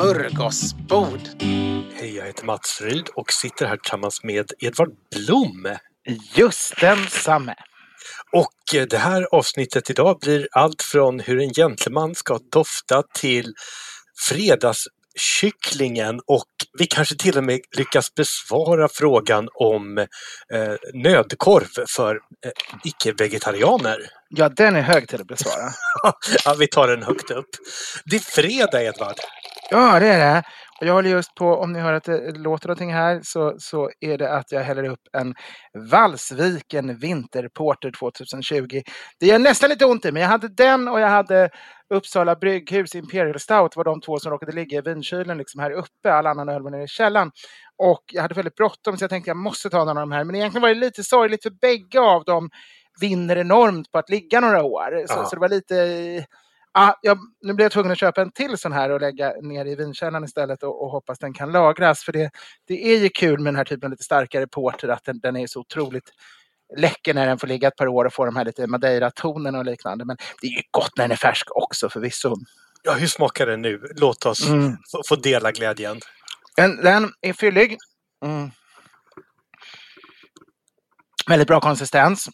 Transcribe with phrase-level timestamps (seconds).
[0.00, 1.20] smörgåsbord.
[1.94, 5.68] Hej, jag heter Mats Ryd och sitter här tillsammans med Edvard Blom.
[6.34, 7.54] Just densamme.
[8.32, 13.54] Och eh, det här avsnittet idag blir allt från hur en gentleman ska dofta till
[14.28, 16.48] fredagskycklingen och
[16.78, 20.06] vi kanske till och med lyckas besvara frågan om eh,
[20.94, 22.52] nödkorv för eh,
[22.84, 24.19] icke-vegetarianer.
[24.36, 25.70] Ja, den är hög till att besvara.
[26.44, 27.48] ja, vi tar den högt upp.
[28.04, 29.16] Det är fredag, Edvard.
[29.70, 30.42] Ja, det är det.
[30.80, 33.90] Och jag håller just på, om ni hör att det låter någonting här, så, så
[34.00, 35.34] är det att jag häller upp en
[35.90, 38.82] Valsviken Vinterporter 2020.
[39.20, 41.50] Det gör nästan lite ont i men jag hade den och jag hade
[41.94, 46.12] Uppsala Brygghus Imperial Stout var de två som råkade ligga i vinkylen liksom här uppe.
[46.12, 47.30] Alla andra öl var nere i källaren.
[47.76, 50.24] Och jag hade väldigt bråttom så jag tänkte jag måste ta någon av de här.
[50.24, 52.50] Men egentligen var det lite sorgligt för bägge av dem
[53.00, 55.06] vinner enormt på att ligga några år.
[55.06, 56.26] Så, så det var lite...
[56.72, 59.66] Ja, jag, nu blir jag tvungen att köpa en till sån här och lägga ner
[59.66, 62.04] i vinkällaren istället och, och hoppas den kan lagras.
[62.04, 62.30] För det,
[62.66, 65.36] det är ju kul med den här typen av lite starkare porter att den, den
[65.36, 66.10] är så otroligt
[66.76, 69.64] läcker när den får ligga ett par år och få de här lite madeira-tonerna och
[69.64, 70.04] liknande.
[70.04, 72.36] Men det är ju gott när den är färsk också förvisso.
[72.82, 73.80] Ja, hur smakar den nu?
[73.96, 74.76] Låt oss Mm.
[74.92, 76.00] få, få dela glädjen.
[76.56, 77.76] Den, den är fyllig.
[78.24, 78.50] Mm.
[81.28, 82.28] Väldigt bra konsistens.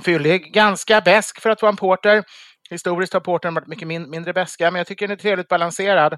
[0.00, 2.24] Fyllig, ganska besk för att vara en porter.
[2.70, 6.12] Historiskt har portern varit mycket min, mindre beska, men jag tycker den är trevligt balanserad.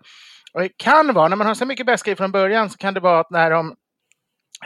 [0.52, 2.94] Och det kan vara, när man har så mycket beska i från början, så kan
[2.94, 3.74] det vara att när de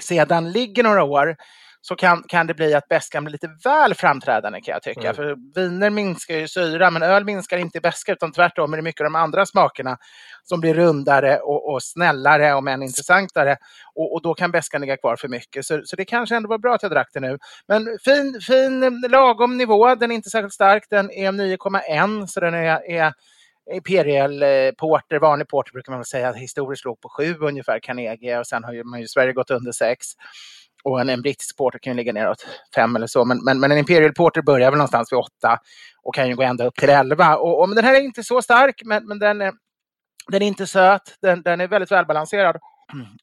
[0.01, 1.37] sedan ligger några år
[1.81, 5.00] så kan, kan det bli att beskan blir lite väl framträdande kan jag tycka.
[5.00, 5.15] Mm.
[5.15, 8.83] För viner minskar ju syra, men öl minskar inte i beska, utan tvärtom är det
[8.83, 9.97] mycket av de andra smakerna
[10.44, 13.56] som blir rundare och, och snällare, om än intressantare.
[13.94, 15.67] Och, och då kan beskan ligga kvar för mycket.
[15.67, 17.38] Så, så det kanske ändå var bra att jag drack det nu.
[17.69, 19.94] Men fin, fin lagom nivå.
[19.94, 20.84] Den är inte särskilt stark.
[20.91, 23.12] Den är 9,1 så den är, är
[23.75, 28.38] Imperial eh, Porter, vanlig Porter brukar man väl säga, historiskt låg på 7 ungefär, Carnegie.
[28.38, 30.06] Och sen har ju, man ju Sverige gått under 6.
[30.84, 33.25] Och en, en brittisk porter kan ju ligga neråt fem eller så.
[33.25, 35.59] Men, men, men en Imperial Porter börjar väl någonstans vid åtta
[36.03, 37.37] och kan ju gå ända upp till 11.
[37.37, 39.53] Och, och men den här är inte så stark, men, men den, är,
[40.28, 41.17] den är inte söt.
[41.22, 42.56] Den, den är väldigt välbalanserad.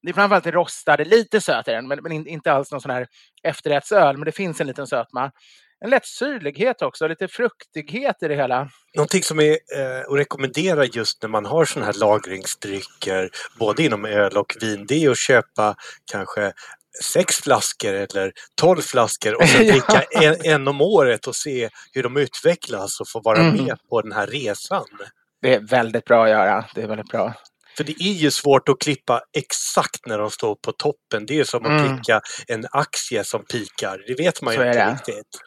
[0.01, 2.81] Det är framförallt det rostade, lite söt är den, men, men in- inte alls någon
[2.81, 3.07] sån här
[3.43, 4.17] efterrättsöl.
[4.17, 5.31] Men det finns en liten sötma.
[5.79, 8.69] En lätt syrlighet också, lite fruktighet i det hela.
[8.95, 14.05] Någonting som är eh, att rekommendera just när man har sådana här lagringsdrycker, både inom
[14.05, 15.75] öl och vin, det är att köpa
[16.11, 16.53] kanske
[17.03, 18.31] sex flaskor eller
[18.61, 19.71] tolv flaskor och sen Ja.
[19.71, 23.65] dricka en, en om året och se hur de utvecklas och få vara Mm.
[23.65, 24.85] med på den här resan.
[25.41, 26.65] Det är väldigt bra att göra.
[26.75, 27.33] Det är väldigt bra.
[27.77, 31.25] För det är ju svårt att klippa exakt när de står på toppen.
[31.25, 31.95] Det är som att Mm.
[31.97, 34.03] pricka en aktie som pikar.
[34.07, 34.91] Det vet man Så ju inte det.
[34.91, 35.39] riktigt.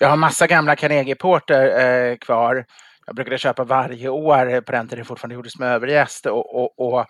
[0.00, 1.80] Jag har massa gamla Carnegie Porter
[2.10, 2.64] eh, kvar.
[3.06, 6.26] Jag brukade köpa varje år på den tiden det fortfarande gjordes med överjäst.
[6.26, 7.06] Och, och, och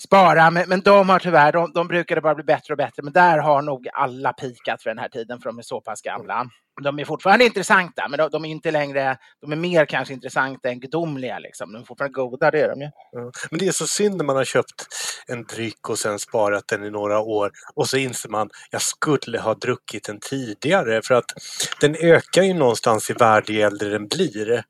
[0.00, 0.50] spara.
[0.50, 3.02] Men, men de har tyvärr, de, de brukade bara bli bättre och bättre.
[3.02, 6.02] Men där har nog alla pikat för den här tiden för de är så pass
[6.02, 6.46] gamla.
[6.82, 10.68] De är fortfarande intressanta, men de, de är inte längre, de är mer kanske intressanta
[10.68, 11.38] än gudomliga.
[11.38, 11.72] Liksom.
[11.72, 12.90] De är fortfarande goda, det är de ju.
[13.12, 13.32] Ja.
[13.50, 14.86] Men det är så synd när man har köpt
[15.26, 19.40] en dryck och sen sparat den i några år och så inser man jag skulle
[19.40, 21.32] ha druckit den tidigare för att
[21.80, 24.64] den ökar ju någonstans i värde ju äldre den blir.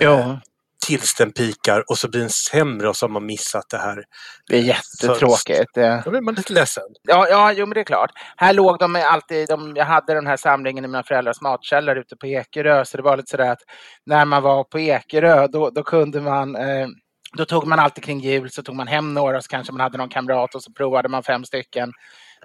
[0.00, 0.40] Ja.
[0.88, 4.04] Tills den pikar och så blir den sämre och så har man missat det här.
[4.48, 5.74] Det är jättetråkigt.
[6.04, 6.82] Då blir man lite ledsen.
[7.02, 8.10] Ja, ja, jo men det är klart.
[8.36, 12.16] Här låg de alltid, de, jag hade den här samlingen i mina föräldrars matkällare ute
[12.16, 13.62] på Ekerö, så det var lite sådär att
[14.06, 16.88] när man var på Ekerö, då, då kunde man eh,
[17.36, 19.98] då tog man alltid kring jul så tog man hem några så kanske man hade
[19.98, 21.92] någon kamrat och så provade man fem stycken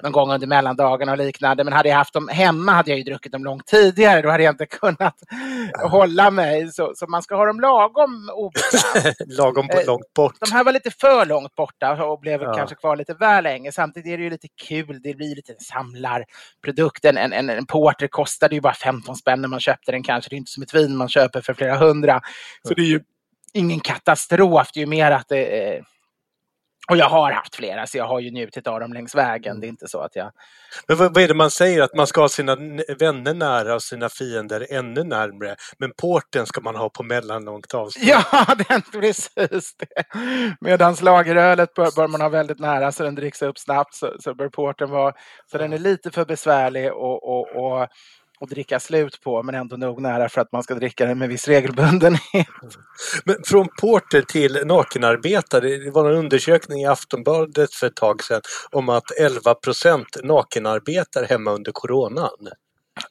[0.04, 1.63] någon gång under mellandagarna och liknande.
[1.63, 4.22] Men hade jag haft dem hemma hade jag ju druckit dem långt tidigare.
[4.22, 5.16] Då hade jag inte kunnat
[5.90, 6.72] hålla mig.
[6.72, 9.16] Så, så man ska ha dem lagom obekvämt.
[9.38, 10.34] Lagom på, Eh, långt bort.
[10.40, 12.54] De här var lite för långt borta och blev Ja.
[12.54, 13.72] kanske kvar lite väl länge.
[13.72, 15.00] Samtidigt är det ju lite kul.
[15.04, 17.06] Det blir lite en samlarprodukt.
[17.06, 20.30] En, en, en, en porter kostade ju bara 15 spänn när man köpte den kanske.
[20.30, 22.22] Det är inte som ett vin man köper för flera hundra.
[22.68, 23.01] Så det är ju
[23.54, 24.69] ingen katastrof.
[24.74, 25.84] Det är ju mer att det eh,
[26.89, 29.59] och jag har haft flera, så jag har ju njutit av dem längs vägen.
[29.59, 30.31] Det är inte så att jag...
[30.88, 31.81] Men vad, vad är det man säger?
[31.81, 32.56] Att man ska ha sina
[33.00, 35.56] vänner nära och sina fiender ännu närmre.
[35.77, 38.07] Men porten ska man ha på mellanlångt avstånd.
[38.07, 40.03] Ja, den, precis det.
[40.62, 44.33] Medan lagerölet bör, bör man ha väldigt nära så den dricks upp snabbt så, så
[44.33, 45.13] bör porten vara...
[45.51, 47.88] Så den är lite för besvärlig att och, och,
[48.44, 51.30] och dricka slut på men ändå nog nära för att man ska dricka den med
[51.30, 52.48] viss regelbundenhet.
[53.25, 55.68] Men från porter till nakenarbetare.
[55.78, 58.42] Det var en undersökning i Aftonbladet för ett tag sedan
[58.72, 62.30] om att 11 procent nakenarbetar hemma under coronan.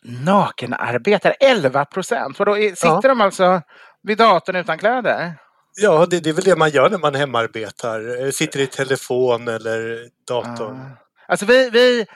[0.02, 2.37] Nakenarbetare, 11 procent.
[2.37, 3.00] Sitter Ja.
[3.02, 3.62] de alltså
[4.02, 5.34] vid datorn utan kläder?
[5.76, 8.25] Ja, det, det är väl det man gör när man hemarbetar.
[8.25, 10.76] Eh, Sitter i telefon eller datorn.
[10.79, 10.96] Ja.
[11.29, 12.06] Alltså vi, vi,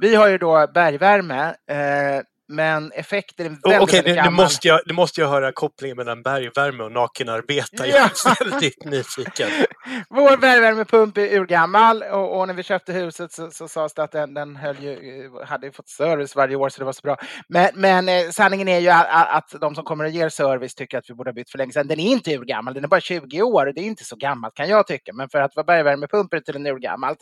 [0.00, 2.22] vi har ju då bergvärme, eh,
[2.54, 4.32] men effekten är väldigt, Okej, väldigt nu, nu, gammal.
[4.44, 7.86] måste jag, nu måste jag höra kopplingen mellan bergvärme och nakenarbeta.
[7.86, 8.30] Jag Ja.
[8.40, 9.48] är väldigt nyfiken.
[10.10, 14.12] Vår bergvärmepump är urgammal och, och när vi köpte huset så, så sades det att
[14.12, 17.00] den, den höll ju, eh, hade ju fått service varje år så det var så
[17.02, 17.16] bra.
[17.48, 19.06] Men, men eh, sanningen är ju att,
[19.52, 21.72] att de som kommer och ger service tycker att vi borde ha bytt för länge
[21.72, 21.86] sedan.
[21.88, 24.54] Den är inte urgammal, den är bara 20 år och det är inte så gammalt
[24.54, 25.12] kan jag tycka.
[25.12, 27.18] Men för att vara bergvärmepump är det tydligen urgammalt.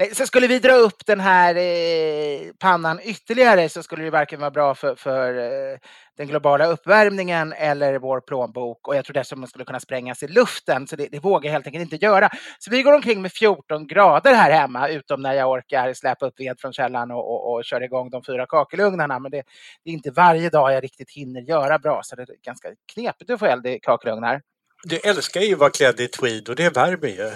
[0.00, 4.40] Nej, så skulle vi dra upp den här eh, pannan ytterligare så skulle det varken
[4.40, 5.78] vara bra för, för eh,
[6.16, 8.88] den globala uppvärmningen eller vår plånbok.
[8.88, 11.52] Och jag tror dessutom den skulle kunna sprängas i luften, så det, det vågar jag
[11.52, 12.30] helt enkelt inte göra.
[12.58, 16.40] Så vi går omkring med 14 grader här hemma, utom när jag orkar släpa upp
[16.40, 19.18] ved från källaren och, och, och köra igång de fyra kakelugnarna.
[19.18, 19.42] Men det,
[19.84, 23.30] det är inte varje dag jag riktigt hinner göra bra, så det är ganska knepigt
[23.30, 24.42] att få eld i kakelugnar.
[24.84, 27.30] Du älskar ju att vara klädd i tweed och det värmer ju.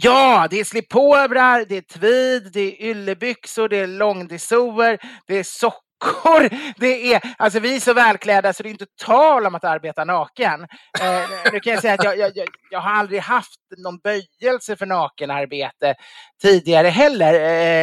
[0.00, 5.42] Ja, det är slipovrar, det är tweed, det är yllebyxor, det är långdissoer, det är
[5.42, 5.80] sockor.
[6.78, 10.04] Det är, alltså vi är så välklädda så det är inte tal om att arbeta
[10.04, 10.62] naken.
[11.00, 14.76] Eh, nu kan jag säga att jag, jag, jag, jag har aldrig haft någon böjelse
[14.76, 15.94] för nakenarbete
[16.42, 17.34] tidigare heller.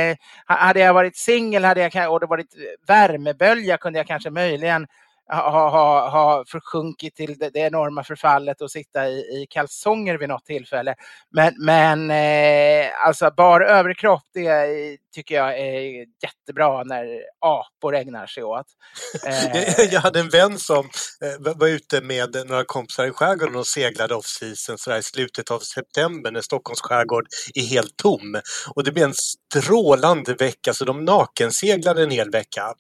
[0.10, 0.16] Eh,
[0.46, 2.56] hade jag varit singel hade jag, och det varit
[2.88, 4.88] värmebölja kunde jag kanske möjligen
[5.36, 10.30] ha, ha, ha försjunkit till det, det enorma förfallet och sitta i, i kalsonger vid
[10.30, 10.96] något tillfälle.
[11.32, 17.06] Men, men eh, alltså bara överkropp, det tycker jag är jättebra när
[17.40, 18.66] apor ägnar sig åt.
[19.28, 20.90] Eh, Jag hade en vän som
[21.26, 25.60] eh, var ute med några kompisar i skärgården och seglade off-season sådär i slutet av
[25.60, 28.42] september när Stockholms skärgård är helt tom.
[28.76, 32.74] Och det blev en strålande vecka så de nakenseglade en hel vecka.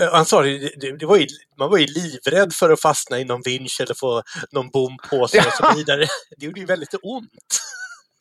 [0.00, 1.26] Eh, Han sa det, det, det var ju,
[1.58, 4.22] man var ju livrädd för att fastna i någon vinsch eller få
[4.52, 6.06] någon bom på sig och så vidare.
[6.36, 7.30] Det gjorde ju väldigt ont.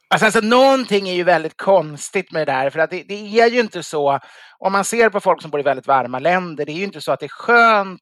[0.07, 3.49] Alltså, alltså, någonting är ju väldigt konstigt med det där, för att det, det är
[3.49, 4.19] ju inte så,
[4.59, 7.01] om man ser på folk som bor i väldigt varma länder, det är ju inte
[7.01, 8.01] så att det är skönt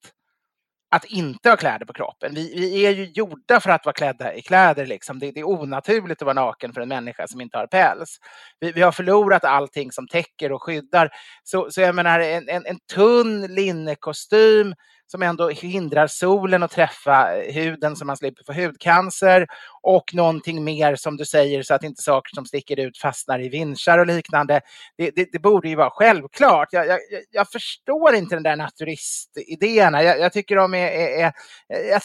[0.93, 2.33] att inte ha kläder på kroppen.
[2.35, 4.85] Vi, vi är ju gjorda för att vara klädda i kläder.
[4.85, 5.19] Liksom.
[5.19, 8.17] Det, det är onaturligt att vara naken för en människa som inte har päls.
[8.59, 11.09] Vi, vi har förlorat allting som täcker och skyddar.
[11.43, 14.75] Så, så jag menar, en, en, en tunn linnekostym
[15.13, 19.47] som ändå hindrar solen att träffa eh, huden så man slipper få hudcancer
[19.81, 23.49] och någonting mer som du säger så att inte saker som sticker ut fastnar i
[23.49, 24.61] vinschar och liknande.
[24.97, 26.67] Det, det, det borde ju vara självklart.
[26.71, 26.99] Jag, jag,
[27.31, 30.03] jag- förstår inte den där naturistidéerna.
[30.03, 30.87] Jag, jag tycker de är...
[30.87, 31.33] är, är
[31.67, 32.01] jag,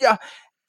[0.00, 0.16] jag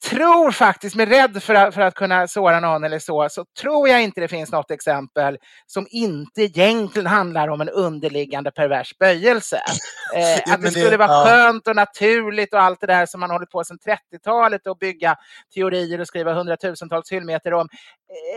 [0.04, 3.88] tror faktiskt, med rädd för att, för att kunna såra någon eller så, så tror
[3.88, 9.60] jag inte det finns något exempel som inte egentligen handlar om en underliggande pervers böjelse.
[10.14, 11.24] Eh, Ja, att det skulle vara ja.
[11.24, 13.78] skönt och naturligt och allt det där som man hållit på sedan
[14.12, 15.16] 30-talet och bygga
[15.54, 17.68] teorier och skriva hundratusentals hyllmeter om.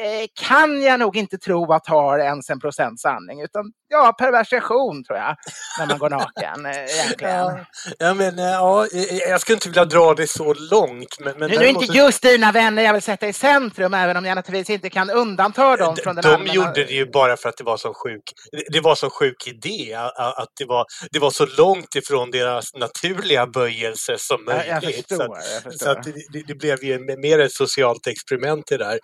[0.04, 3.42] Eh, kan jag nog inte tro att har ens en procent sanning.
[3.42, 5.36] Utan ja, perversion tror jag,
[5.80, 7.36] när man går naken eh, egentligen.
[7.36, 7.60] Ja,
[8.00, 8.88] ja, men, eh, ja,
[9.30, 11.20] jag skulle inte vilja dra det så långt.
[11.20, 14.18] Men, men nu är det inte just dina vänner jag vill sätta i centrum, även
[14.18, 16.54] om jag naturligtvis inte kan undanta dem från den De allmänna...
[16.54, 18.24] gjorde det ju bara för att det var så sjuk,
[18.72, 23.48] det var så sjuk idé, att det var, det var så långt ifrån deras naturliga
[23.48, 25.08] böjelse som Ja, jag möjligt.
[25.08, 26.04] förstår, så att, jag förstår.
[26.04, 29.00] så det, det blev ju mer ett socialt experiment det där.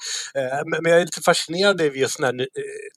[0.73, 2.45] Eh, Men, jag är lite fascinerad över just när, eh,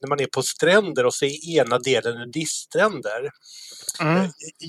[0.01, 3.31] när man är på stränder och ser ena delen nudiststränder.
[4.01, 4.29] Mm.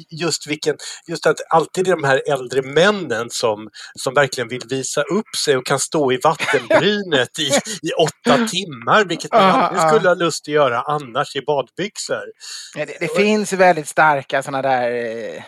[0.09, 0.77] Just, vilken,
[1.07, 5.57] just att alltid är de här äldre männen som, som verkligen vill visa upp sig
[5.57, 7.47] och kan stå i vattenbrynet i,
[7.87, 12.25] i åtta timmar, vilket man aldrig skulle ha lust att göra annars i badbyxor.
[12.75, 15.43] Det, det finns väldigt starka sådana där, eh,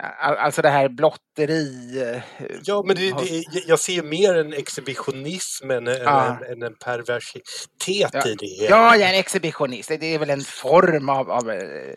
[0.00, 2.00] alltså det här blotteri.
[2.14, 2.22] eh,
[2.64, 6.26] Ja, men det, det, jag ser ju mer en exhibitionism än, Ja.
[6.26, 8.26] än, än en perversitet Ja.
[8.28, 8.46] i det.
[8.46, 9.88] Ja, jag är en exhibitionist.
[9.88, 11.94] Det är väl en form av, av eh,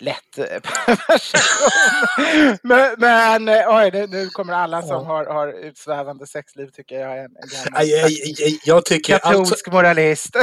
[0.00, 2.58] lätt eh, perversion.
[2.62, 5.04] men, men eh, oj, nu, nu kommer alla som Ja.
[5.04, 9.14] har, har utsvävande sexliv tycker jag är en, en gammal Nej, Jag, jag, jag tycker
[9.14, 10.36] alltså, katolsk moralist.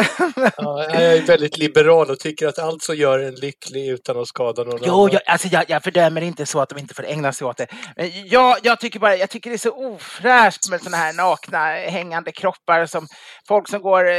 [0.58, 4.28] ja, jag är väldigt liberal och tycker att allt som gör en lycklig utan att
[4.28, 5.10] skada någon Jo, annan.
[5.14, 7.68] jag, alltså jag, jag fördömer inte så att de inte får ägna sig åt det.
[7.96, 11.66] Men jag, jag, tycker bara, jag tycker det är så ofräscht med såna här nakna
[11.76, 13.08] hängande kroppar som
[13.48, 14.14] folk som går eh,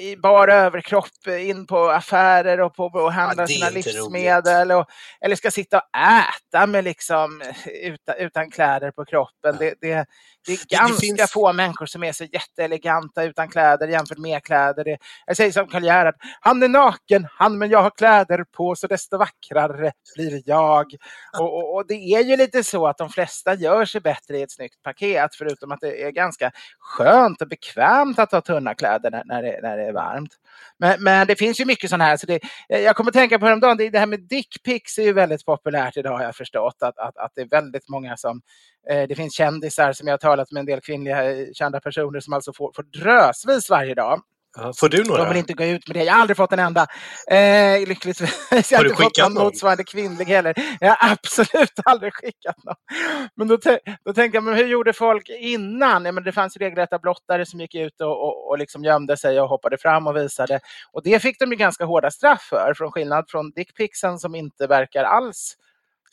[0.00, 1.04] i bara överkropp
[1.40, 4.70] in på affärer och, på, och handlar är sina livsmedel.
[4.74, 4.86] Och,
[5.20, 9.56] eller ska sitta och äta med liksom utan, utan kläder på kroppen.
[9.58, 10.06] Det, det,
[10.46, 14.84] det är ganska finns- få människor som är så jätteeleganta utan kläder jämfört med kläder.
[14.84, 18.74] Det, jag säger som Karl Gerhard, han är naken, han men jag har kläder på
[18.74, 20.86] så desto vackrare blir jag.
[21.38, 24.42] Och, och, och det är ju lite så att de flesta gör sig bättre i
[24.42, 29.10] ett snyggt paket förutom att det är ganska skönt och bekvämt att ha tunna kläder
[29.10, 30.30] när, när, det, när det är varmt.
[30.78, 32.16] Men, men det finns ju mycket sånt här.
[32.16, 35.12] Så det, jag kommer att tänka på häromdagen, det, det här med dickpics är ju
[35.12, 36.82] väldigt populärt idag har jag förstått.
[36.82, 38.40] Att, att, att det är väldigt många som
[38.90, 42.20] eh, det finns kändisar som jag har talat med en del kvinnliga eh, kända personer
[42.20, 44.20] som alltså får, får drösvis varje dag.
[44.56, 45.22] Ja, får du några?
[45.22, 46.04] De vill inte gå ut med det.
[46.04, 46.86] Jag har aldrig fått en enda.
[47.30, 48.50] Eh, lyckligtvis.
[48.50, 49.44] Jag har Har du inte fått någon någon?
[49.44, 50.54] motsvarande kvinnlig heller.
[50.80, 52.74] Jag har absolut aldrig skickat någon.
[53.36, 53.58] Men då,
[54.04, 56.04] då tänker jag, men hur gjorde folk innan?
[56.04, 59.40] Ja, men det fanns regelrätta blottare som gick ut och, och, och liksom gömde sig
[59.40, 60.60] och hoppade fram och visade.
[60.92, 62.74] Och det fick de ju ganska hårda straff för.
[62.76, 65.56] Från skillnad från dickpicsen som inte verkar alls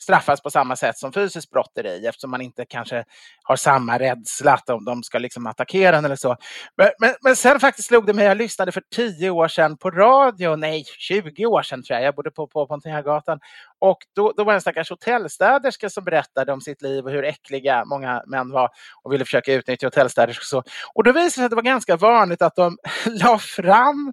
[0.02, 3.04] straffas på samma sätt som fysiskt brotteri eftersom man inte kanske
[3.42, 6.36] har samma rädsla att de, de ska liksom attackera en eller så.
[6.76, 9.90] Men, men, men sen faktiskt slog det mig, jag lyssnade för tio år sedan på
[9.90, 13.40] radio, nej 20 år sedan tror jag, jag bodde på, på Pontiagatan
[13.78, 17.24] och då, då var det en stackars hotellstäderska som berättade om sitt liv och hur
[17.24, 18.68] äckliga många män var
[19.02, 20.72] och ville försöka utnyttja hotellstäderskor och så.
[20.94, 24.12] Och då visade det sig att det var ganska vanligt att de la fram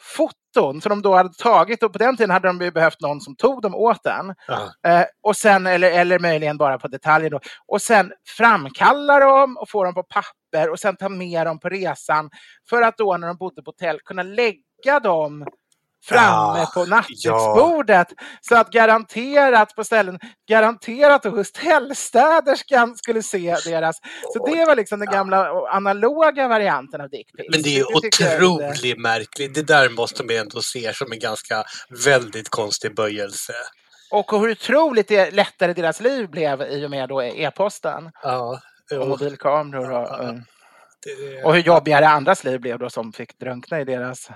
[0.00, 3.36] foton som de då hade tagit och på den tiden hade de behövt någon som
[3.36, 4.34] tog dem åt den.
[4.48, 4.90] Ja.
[4.90, 7.40] Eh, och sen, eller, eller möjligen bara på detaljer då.
[7.66, 11.68] Och sen framkalla dem och få dem på papper och sen ta med dem på
[11.68, 12.30] resan.
[12.70, 15.46] För att då när de bodde på hotell kunna lägga dem
[16.04, 18.08] framme Ah, på nattduksbordet.
[18.40, 20.18] Så att garanterat på ställen,
[20.48, 23.96] garanterat att hotellstäderskan skulle se deras.
[24.32, 27.48] Så det var liksom den gamla och analoga varianten av dickpics.
[27.50, 29.54] Men det är ju jag otroligt märkligt.
[29.54, 31.64] Det där måste man ändå se som en ganska
[32.04, 33.52] väldigt konstig böjelse.
[34.10, 38.58] Och hur otroligt lättare deras liv blev i och med då e-posten Ja, och
[38.90, 39.90] jo, mobilkameror.
[39.90, 40.34] Och, Ja, eh,
[41.06, 44.28] det, och hur jobbigare andras liv blev då som fick drunkna i deras...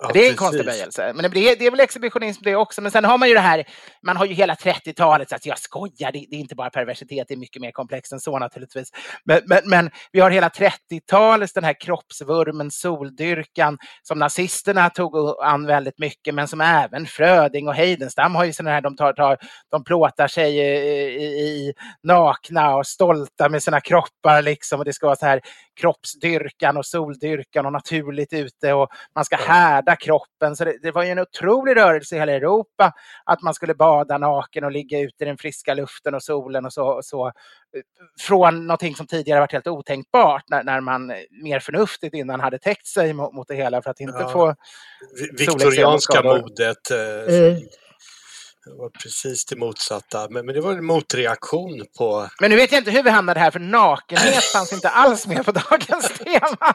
[0.00, 1.12] ja, det är en konstig böjelse.
[1.14, 2.82] Men det är, det är väl exhibitionism det också.
[2.82, 3.64] Men sen har man ju det här,
[4.06, 7.28] man har ju hela 30-talet, så att jag skojar, det, det är inte bara perversitet,
[7.28, 8.90] det är mycket mer komplext än så naturligtvis.
[9.24, 15.66] Men, men, men vi har hela 30-talets den här kroppsvurmen, soldyrkan, som nazisterna tog an
[15.66, 19.38] väldigt mycket, men som även Fröding och Heidenstam har ju sådana här, de, tar, tar,
[19.70, 21.72] de plåtar sig i, i, i
[22.02, 24.78] nakna och stolta med sina kroppar liksom.
[24.78, 25.40] Och det ska vara så här
[25.80, 29.36] kroppsdyrkan och soldyrkan och naturligt ute och man ska
[29.86, 30.56] härda kroppen.
[30.56, 32.92] Så det, det var ju en otrolig rörelse i hela Europa
[33.24, 36.72] att man skulle bada naken och ligga ute i den friska luften och solen och
[36.72, 36.86] så.
[36.86, 37.32] Och så
[38.20, 41.06] från någonting som tidigare varit helt otänkbart när, när man
[41.42, 44.28] mer förnuftigt innan hade täckt sig mot, mot det hela för att inte Ja.
[44.28, 44.54] få
[45.20, 46.90] Vi- Viktorianska modet.
[46.90, 47.60] eh, Mm.
[48.66, 50.28] Det var precis det motsatta.
[50.30, 52.28] Men, men det var en motreaktion på...
[52.40, 55.44] Men nu vet jag inte hur vi hamnade här, för nakenhet fanns inte alls med
[55.44, 56.74] på dagens tema.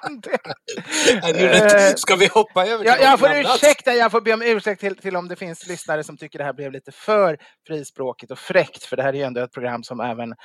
[1.33, 1.99] Det...
[1.99, 4.95] Ska vi hoppa över till jag, jag får ursäkta, jag får be om ursäkt till,
[4.95, 8.83] till om det finns lyssnare som tycker det här blev lite för frispråkigt och fräckt,
[8.83, 10.35] för det här är ju ändå ett program som även,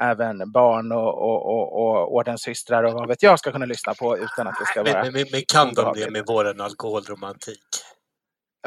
[0.00, 4.18] även barn och, och, och, och ordenssystrar och vad vet jag ska kunna lyssna på
[4.18, 5.02] utan att det ska vara...
[5.04, 7.93] Men, men, men kan de det med våran alkoholromantik?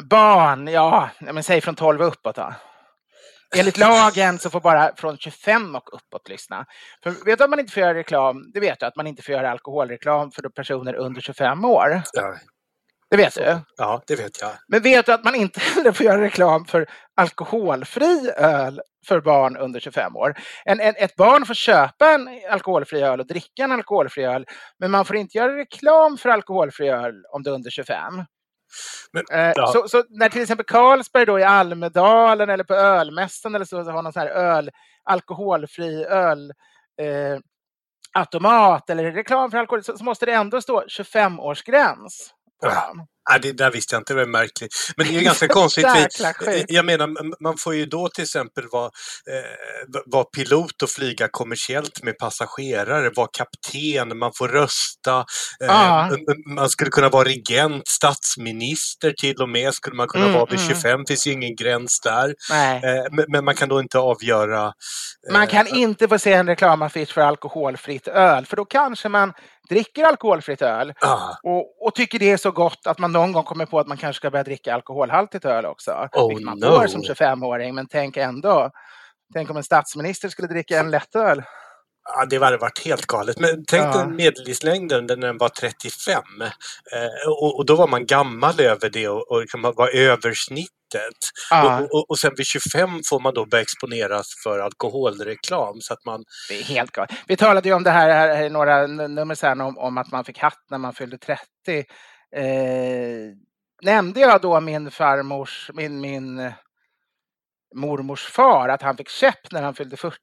[0.04, 2.54] Barn, ja, men säg från 12 och uppåt då.
[3.56, 6.66] Enligt lagen så får bara från 25 och uppåt lyssna.
[7.04, 8.52] För vet du att man inte får göra reklam?
[8.54, 12.02] Det vet du, att man inte får göra alkoholreklam för personer under 25 år.
[12.14, 12.36] Ja.
[13.10, 13.60] Det vet du?
[13.78, 14.52] Ja, det vet jag.
[14.68, 19.58] Men vet du att man inte heller får göra reklam för alkoholfri öl för barn
[19.58, 20.38] under 25 år?
[20.66, 24.46] En, en, ett barn får köpa en alkoholfri öl och dricka en alkoholfri öl,
[24.80, 28.24] men man får inte göra reklam för alkoholfri öl om det är under 25.
[29.12, 29.68] Men, eh, ja.
[29.68, 33.92] så, så, när till exempel Carlsberg då i Almedalen eller på ölmässan eller så, så
[33.92, 34.70] har någon sån här öl,
[35.04, 36.54] alkoholfri öl
[37.02, 37.40] eh,
[38.14, 42.32] automat eller reklam för alkohol så, så måste det ändå stå 25-årsgräns.
[42.62, 42.94] Ja.
[43.30, 44.72] Nej, det där visste jag inte, det var märkligt.
[44.98, 45.86] Men det är ganska konstigt.
[46.48, 51.28] Vi, jag menar, man får ju då till exempel vara, eh, vara pilot och flyga
[51.32, 55.26] kommersiellt med passagerare, vara kapten, man får rösta,
[55.64, 56.10] eh, ah.
[56.56, 60.60] man skulle kunna vara regent, statsminister till och med skulle man kunna mm, vara vid
[60.60, 61.06] 25, mm.
[61.06, 62.36] finns ju ingen gräns där.
[62.52, 64.66] Eh, men, men, man kan då inte avgöra.
[65.28, 69.34] Eh, man kan inte få se en reklamaffisch för alkoholfritt öl, för då kanske man
[69.70, 71.20] dricker alkoholfritt öl ah.
[71.44, 73.98] och, och, tycker det är så gott att man någon gång kommer på att man
[73.98, 75.92] kanske ska börja dricka alkoholhaltigt öl också.
[75.92, 76.66] Oh, vilket man no.
[76.66, 78.72] får som 25-åring, men tänk ändå.
[79.34, 81.44] Tänk om en statsminister skulle dricka en lättöl.
[82.16, 83.40] Ja, det hade varit helt galet.
[83.40, 83.98] Men tänk ja.
[83.98, 86.24] dig medellivslängden när den var 35.
[86.42, 90.72] Eh, och, och, då var man gammal över det och, och liksom var översnittet.
[91.50, 91.80] Ja.
[91.80, 95.82] Och, och, och, sen vid 25 får man då börja exponeras för alkoholreklam.
[95.82, 96.24] Så att man...
[96.50, 97.12] Det är helt galet.
[97.28, 100.24] Vi talade ju om det här, här i några nummer sen om, om att man
[100.24, 101.44] fick hatt när man fyllde 30.
[102.36, 102.44] Eh,
[103.82, 106.52] nämnde jag då min farmors, min, min
[107.76, 110.18] mormors far, att han fick käpp när han fyllde 40?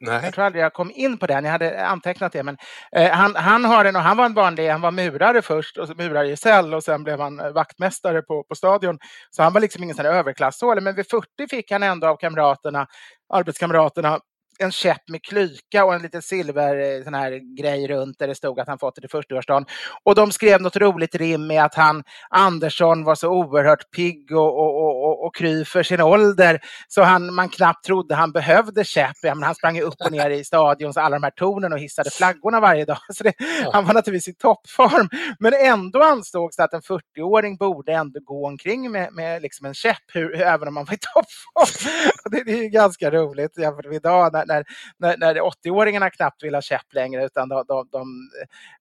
[0.00, 0.20] Nej.
[0.24, 2.42] Jag tror aldrig jag kom in på den, jag hade antecknat det.
[2.42, 2.56] Men,
[2.92, 5.96] eh, han, han, har en, och han var en vanlig, han var murare först, och
[5.96, 8.98] murare i cell och sen blev han eh, vaktmästare på, på stadion.
[9.30, 12.86] Så han var liksom ingen sån överklassål, men vid 40 fick han ändå av kamraterna,
[13.34, 14.20] arbetskamraterna
[14.58, 18.34] en käpp med klyka och en liten silver eh, sån här grej runt där det
[18.34, 19.66] stod att han fått det till 40-årsdagen.
[20.04, 24.58] Och de skrev något roligt rim med att han, Andersson, var så oerhört pigg och,
[24.58, 29.16] och, och, och kry för sin ålder så han, man knappt trodde han behövde käpp.
[29.22, 32.10] Ja, men han sprang upp och ner i stadions alla de här tornen och hissade
[32.10, 32.98] flaggorna varje dag.
[33.14, 33.70] Så det, ja.
[33.72, 35.08] Han var naturligtvis i toppform.
[35.38, 39.74] Men ändå ansågs det att en 40-åring borde ändå gå omkring med, med liksom en
[39.74, 41.88] käpp, hur, även om man var i toppform.
[42.30, 44.64] Det, det är ganska roligt jämfört med idag när, när,
[44.98, 48.00] när, när 80-åringarna knappt vill ha käpp längre utan de, de, de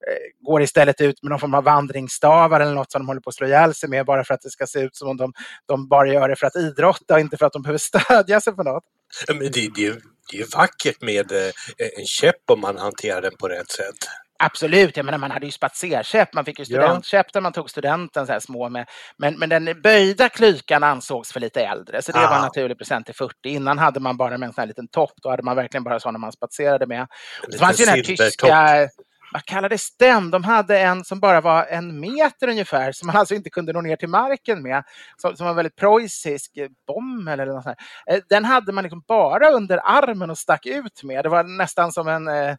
[0.07, 3.29] eh, går istället ut med någon form av vandringsstavar eller något som de håller på
[3.29, 5.33] att slå ihjäl sig med bara för att det ska se ut som om de,
[5.65, 7.77] de bara gör det för att idrotta och inte för att de behöver
[8.07, 8.83] stödja sig på något.
[9.27, 9.99] Men det, det,
[10.31, 11.51] det är vackert med eh,
[11.99, 13.95] en käpp om man hanterar den på rätt sätt.
[14.39, 18.25] Absolut, jag menar man hade ju spatserkäpp, man fick ju studentkäpp när man tog studenten
[18.25, 22.19] så här små med, men, men den böjda klykan ansågs för lite äldre så det
[22.19, 22.29] ah.
[22.29, 23.33] var en naturlig present till 40.
[23.43, 25.99] Innan hade man bara med en sån här liten topp, då hade man verkligen bara
[25.99, 27.07] sådana man spatserade med.
[27.47, 28.89] Det fanns ju den här tyska,
[29.33, 30.31] vad kallades den?
[30.31, 33.81] De hade en som bara var en meter ungefär, som man alltså inte kunde nå
[33.81, 34.83] ner till marken med,
[35.17, 37.77] som, som var väldigt preussisk, eh, bommel eller något sånt.
[38.11, 41.25] Eh, den hade man liksom bara under armen och stack ut med.
[41.25, 42.55] Det var nästan som en eh,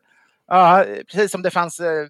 [0.48, 2.06] Ja, precis som det fanns eh,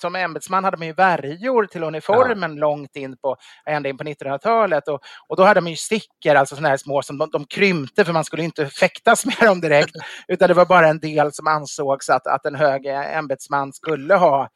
[0.00, 2.60] som ämbetsman hade man ju värjor till uniformen ja.
[2.60, 4.88] långt in på, ända in på 1900-talet.
[4.88, 8.04] Och, och då hade man ju stickor, alltså sådana här små som de, de krympte
[8.04, 9.96] för man skulle inte fäktas med dem direkt.
[10.28, 14.48] Utan det var bara en del som ansågs att, att en hög ämbetsman skulle ha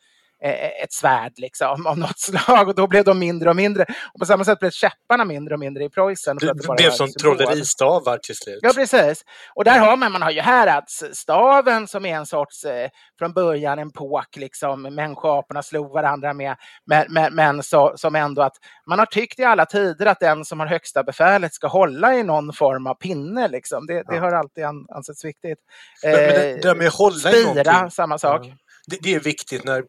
[0.42, 3.86] ett svärd liksom, av något slag och då blev de mindre och mindre.
[4.14, 6.36] Och på samma sätt blev käpparna mindre och mindre i Preussen.
[6.36, 8.58] Det, det blev som trolleristavar till slut.
[8.62, 9.24] Ja, precis.
[9.54, 13.78] Och där har man, man har ju häradsstaven som är en sorts, eh, från början
[13.78, 18.56] en påk, liksom, människoaporna slog varandra med, men, men, men så, som ändå att
[18.88, 22.22] man har tyckt i alla tider att den som har högsta befälet ska hålla i
[22.22, 23.48] någon form av pinne.
[23.48, 23.86] Liksom.
[23.86, 25.58] Det, det har alltid ansetts viktigt.
[26.04, 28.40] Men, men det, det med hålla spira, samma sak.
[28.44, 29.84] Ja det, det, är viktigt när, eh,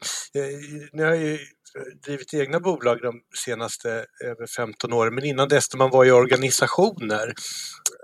[0.94, 1.40] när jag
[2.06, 3.90] drivit egna bolag de senaste
[4.24, 7.28] över 15 åren, men innan dess när man var i organisationer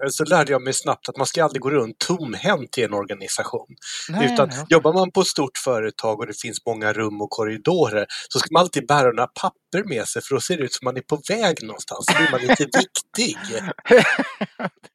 [0.04, 2.93] eh, så lärde jag mig snabbt att man ska aldrig gå runt tomhänt i en
[2.93, 3.75] organisation.
[4.10, 4.65] Nej, Utan nej.
[4.69, 8.47] jobbar man på ett stort företag och det finns många rum och korridorer så ska
[8.52, 11.02] man alltid bära några papper med sig för då ser det ut som man är
[11.02, 12.06] på väg någonstans.
[12.06, 13.38] Så blir man lite viktig.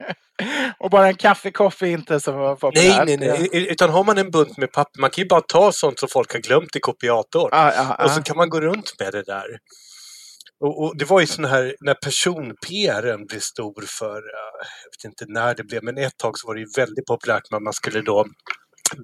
[0.78, 3.06] och bara en kaffekopp är inte så Nej, populärt.
[3.06, 3.48] nej, nej.
[3.70, 6.32] Utan har man en bunt med papper, man kan ju bara ta sånt som folk
[6.32, 7.48] har glömt i kopiatorn.
[7.52, 8.22] Ja, ja, Och så ja.
[8.22, 9.46] kan man gå runt med det där.
[10.60, 15.04] Och, och det var ju sån här, när person-PRen blev stor för, eh, jag vet
[15.04, 17.72] inte när det blev, men ett tag så var det ju väldigt populärt när man
[17.72, 18.24] skulle då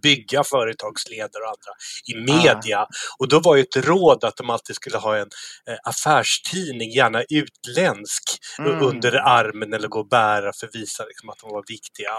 [0.02, 1.72] bygga företagsledare och andra
[2.06, 2.86] i media.
[3.18, 5.28] Och då var ju ett råd att de alltid skulle ha en
[5.68, 8.22] eh, affärstidning, gärna utländsk,
[8.58, 8.82] Mm.
[8.82, 12.10] under armen eller gå och bära för att visa liksom, att de var viktiga.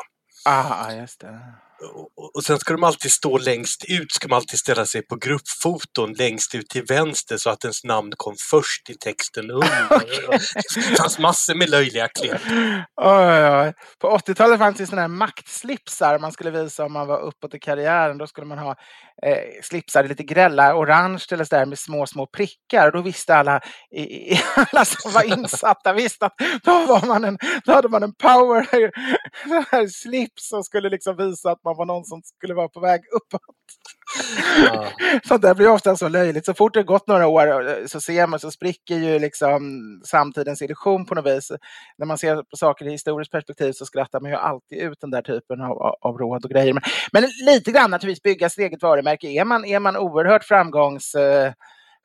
[0.46, 1.40] Ah, just det.
[2.36, 6.14] Och, sen ska de alltid stå längst ut, ska man alltid ställa sig på gruppfoton
[6.14, 9.90] längst ut till vänster så att ens namn kom först i texten under.
[10.90, 12.42] Det fanns massor med löjliga knep.
[14.00, 17.60] På 80-talet fanns det sådana här maktslipsar man skulle visa om man var uppåt i
[17.60, 18.18] karriären.
[18.18, 18.76] Då skulle man ha
[19.26, 22.88] eh, slipsar lite grälla, orange eller sådär med små, små prickar.
[22.88, 27.26] Och då visste alla, i, i, alla som var insatta visste att då, var man
[27.26, 28.92] en, då hade man en power här,
[29.72, 33.02] här slips som skulle liksom visa att man var någon som skulle vara på väg
[33.12, 33.42] uppåt.
[34.66, 34.88] Ja.
[35.28, 36.46] Sånt där blir ofta så löjligt.
[36.46, 41.06] Så fort det gått några år så ser man så spricker ju liksom samtidens illusion
[41.06, 41.52] på något vis.
[41.98, 45.12] När man ser på saker i historiskt perspektiv så skrattar man ju alltid ut den
[45.12, 46.74] där typen av, av- av råd och grejer.
[46.74, 49.28] Men, men lite grann naturligtvis bygga sitt eget varumärke.
[49.28, 51.52] Är man, är man oerhört framgångs eh,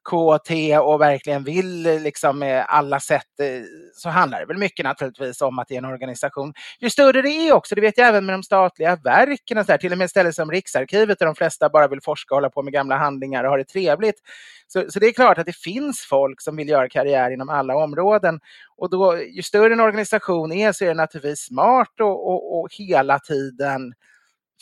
[0.06, 3.46] KT och verkligen vill liksom med alla sätt eh,
[3.94, 6.52] så handlar det väl mycket naturligtvis om att det är en organisation.
[6.80, 9.72] Ju större det är också, det vet jag även med de statliga verken, och så
[9.72, 12.50] där, till och med ställen som Riksarkivet där de flesta bara vill forska och hålla
[12.50, 14.20] på med gamla handlingar och ha det trevligt.
[14.66, 17.76] Så, så det är klart att det finns folk som vill göra karriär inom alla
[17.76, 18.40] områden.
[18.76, 22.68] Och då, ju större en organisation är så är det naturligtvis smart och, och, och
[22.70, 23.94] hela tiden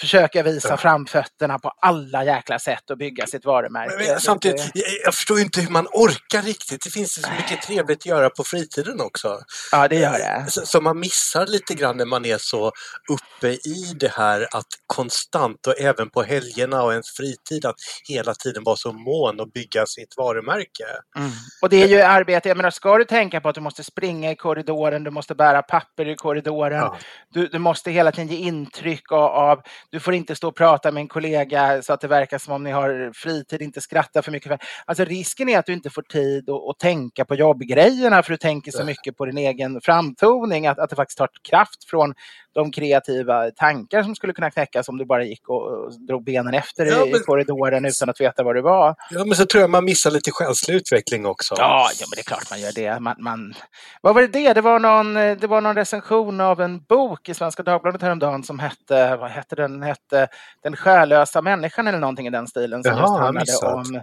[0.00, 0.76] försöka visa Ja.
[0.76, 3.94] framfötterna på alla jäkla sätt och bygga sitt varumärke.
[3.98, 6.84] Men, men, samtidigt, jag, jag förstår inte hur man orkar riktigt.
[6.84, 9.38] Det finns så mycket trevligt att göra på fritiden också.
[9.72, 10.44] Ja, det gör det.
[10.50, 12.72] Så- Som man missar lite grann när man är så
[13.10, 17.76] uppe i det här att konstant och även på helgerna och ens fritid att
[18.08, 20.84] hela tiden vara så mån och bygga sitt varumärke.
[21.18, 21.30] Mm.
[21.62, 24.30] Och det är ju arbete, jag menar ska du tänka på att du måste springa
[24.30, 26.98] i korridoren, du måste bära papper i korridoren, Ja.
[27.30, 29.62] du, du måste hela tiden ge intryck av, av,
[29.94, 32.64] du får inte stå och prata med en kollega så att det verkar som om
[32.64, 34.60] ni har fritid, inte skratta för mycket.
[34.84, 38.36] Alltså risken är att du inte får tid att, att tänka på jobbgrejerna för du
[38.36, 42.14] tänker så mycket på din egen framtoning, att, att det faktiskt tar kraft från
[42.54, 46.54] de kreativa tankar som skulle kunna knäckas om du bara gick och, och drog benen
[46.54, 48.94] efter Ja, i, men- i korridoren utan att veta var du var.
[49.10, 51.54] Ja, men så tror jag man missar lite själslig utveckling också.
[51.58, 53.00] Ja, ja, men det är klart man gör det.
[53.00, 53.54] Man, man...
[54.00, 54.52] Vad var det det?
[54.52, 58.58] Det var, någon, det var någon recension av en bok i Svenska Dagbladet häromdagen som
[58.58, 60.28] hette, vad hette den, hette
[60.62, 62.82] Den själösa människan eller någonting i den stilen.
[62.84, 64.02] Som Jaha, just handlade om,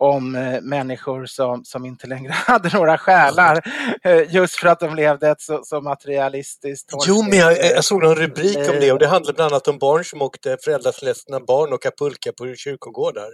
[0.00, 3.60] om eh, människor som, som inte längre hade några själar.
[4.04, 8.02] eh, Just för att de levde ett så, så materialistiskt Jo, men jag, jag såg
[8.02, 11.72] någon rubrik om det och det handlade bland annat om barn som åkte föräldraledsna barn
[11.72, 13.28] och pulka på kyrkogårdar.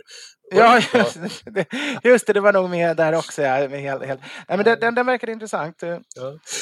[0.55, 1.66] Ja, just det,
[2.05, 3.42] just det, det var nog med där också.
[3.42, 4.20] Ja, med helt, helt.
[4.48, 5.83] Nej, men den, den, den verkade intressant.
[5.83, 5.88] eh.
[5.88, 5.98] Ja.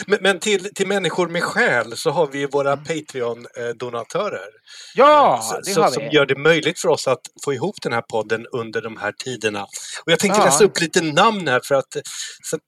[0.06, 2.84] Men, men till, till människor med själ så har vi ju våra Mm.
[2.84, 4.48] Patreon-donatörer.
[4.94, 6.08] Ja, det så, har som vi.
[6.16, 9.66] gör det möjligt för oss att få ihop den här podden under de här tiderna.
[10.06, 10.44] Och jag tänkte Ja.
[10.44, 11.92] läsa upp lite namn här för att,
[12.42, 12.62] så att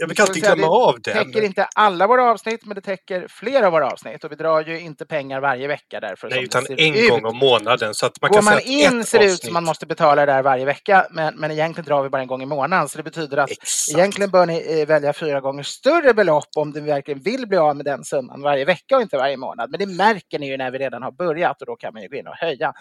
[0.00, 1.12] jag brukar alltid glömma det av det.
[1.12, 4.24] täcker inte alla våra avsnitt, men det täcker flera av våra avsnitt.
[4.24, 6.30] Och vi drar ju inte pengar varje vecka därför.
[6.30, 7.10] Nej, utan det en ut.
[7.10, 7.94] gång om månaden.
[7.94, 10.26] Så att man Går kan man säga in ser det ut som man måste betala
[10.26, 12.88] det där varje vecka, men, men egentligen drar vi bara en gång i månaden.
[12.88, 13.98] Så det betyder att Exakt.
[13.98, 17.76] egentligen bör ni eh, välja fyra gånger större belopp om du verkligen vill bli av
[17.76, 19.70] med den summan varje vecka och inte varje månad.
[19.70, 22.08] Men det märker ni ju när vi redan har börjat och då kan man ju
[22.08, 22.72] gå in och höja.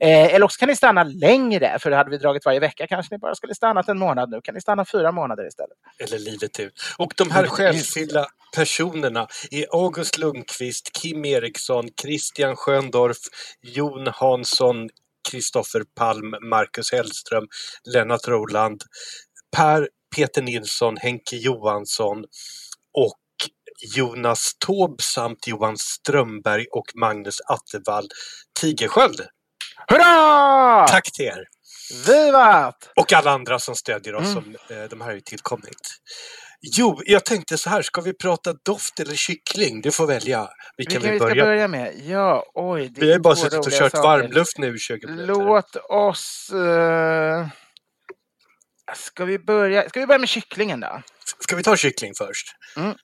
[0.00, 3.18] Eh, eller också kan ni stanna längre, för hade vi dragit varje vecka kanske ni
[3.18, 4.30] bara skulle stannat en månad.
[4.30, 5.78] Nu kan ni stanna fyra månader istället.
[5.98, 6.72] Eller livet ut.
[6.96, 7.56] Och de här Livet ut.
[7.56, 8.26] själsfyllda
[8.56, 13.18] personerna är August Lundqvist, Kim Eriksson, Christian Sköndorf,
[13.62, 14.88] Jon Hansson,
[15.30, 17.46] Kristoffer Palm, Marcus Hellström,
[17.84, 18.82] Lennart Roland,
[19.56, 22.24] Per Peter Nilsson, Henke Johansson
[22.94, 23.18] och
[23.96, 28.08] Jonas Taube samt Johan Strömberg och Magnus Attevall
[28.60, 29.20] Tigersköld.
[29.88, 30.86] Hurra!
[30.86, 31.44] Tack till er!
[32.06, 32.92] Vivat!
[32.96, 34.26] Och alla andra som stödjer oss.
[34.26, 34.34] Mm.
[34.34, 35.98] Som, eh, de här har ju tillkommit.
[36.60, 39.80] Jo, jag tänkte så här, ska vi prata doft eller kyckling?
[39.80, 40.48] Du får välja.
[40.76, 41.94] Vilken vi vi ska börja med?
[42.06, 42.88] Ja, oj.
[42.88, 44.08] Det Vi har ju bara suttit och kört saker.
[44.08, 45.10] varmluft nu i köket.
[45.10, 46.50] Låt oss...
[46.52, 47.46] eh,
[48.96, 51.02] Ska vi börja, ska vi börja med kycklingen då?
[51.40, 52.46] Ska vi ta kyckling först?
[52.76, 52.94] Mm.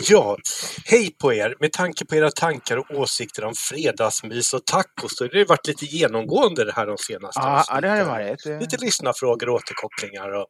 [0.00, 0.36] Ja,
[0.84, 1.54] hej på er!
[1.60, 5.66] Med tanke på era tankar och åsikter om fredagsmys och tacos så har det varit
[5.66, 8.44] lite genomgående det här de senaste Ja, ja, det har det varit.
[8.60, 10.30] Lite lyssnarfrågor och återkopplingar.
[10.30, 10.46] Och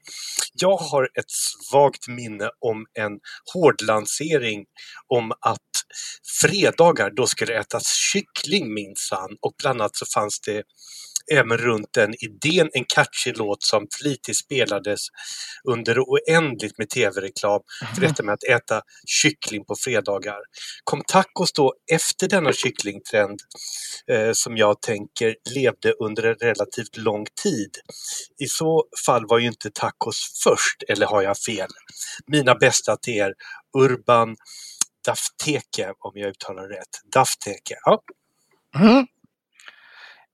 [0.55, 3.13] jag har ett svagt minne om en
[3.55, 4.65] hårdlansering
[5.15, 5.59] om att
[6.41, 10.63] fredagar då skulle det ätas kyckling minsann och bland annat så fanns det
[11.33, 15.01] även runt den idén en catchy låt som flitigt spelades
[15.65, 17.61] under oändligt med tv-reklam
[17.95, 20.39] för detta med att äta kyckling på fredagar.
[20.85, 23.41] Kom tacos då efter denna kycklingtrend
[24.11, 27.71] eh, som jag tänker levde under en relativt lång tid?
[28.39, 31.71] I så fall var ju inte tacos först, eller har jag fel?
[32.27, 33.35] Mina bästa till er,
[33.79, 34.37] Urban
[35.07, 37.13] Dafteke, om jag uttalar rätt.
[37.13, 37.75] Dafteke.
[37.85, 38.03] Ja.
[38.77, 39.07] Mm.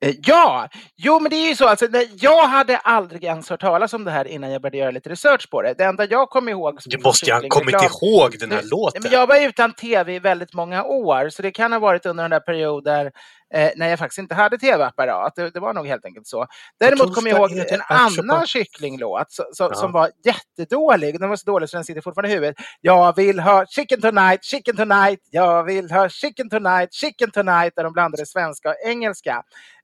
[0.04, 1.68] Eh, Ja, jo men det är ju så.
[1.68, 1.86] Alltså,
[2.20, 5.50] jag hade aldrig ens hört talas om det här innan jag började göra lite research
[5.50, 5.74] på det.
[5.78, 6.78] Det enda jag kom ihåg...
[6.86, 9.02] Du måste ju ha kommit ihåg den här låten.
[9.02, 12.24] Men jag var utan tv i väldigt många år, så det kan ha varit under
[12.24, 13.10] den där perioden
[13.54, 15.33] eh, när jag faktiskt inte hade tv-apparat.
[15.37, 16.46] Det, det var nog helt enkelt så.
[16.80, 19.74] Däremot kommer jag ihåg det en annan kycklinglåt så, så, Ja.
[19.74, 21.20] som var jättedålig.
[21.20, 22.57] Den var så dålig så den sitter fortfarande i huvudet.
[22.80, 27.85] Jag vill ha chicken tonight, chicken tonight, jag vill ha chicken tonight, chicken tonight, där
[27.85, 29.42] de blandade svenska och engelska.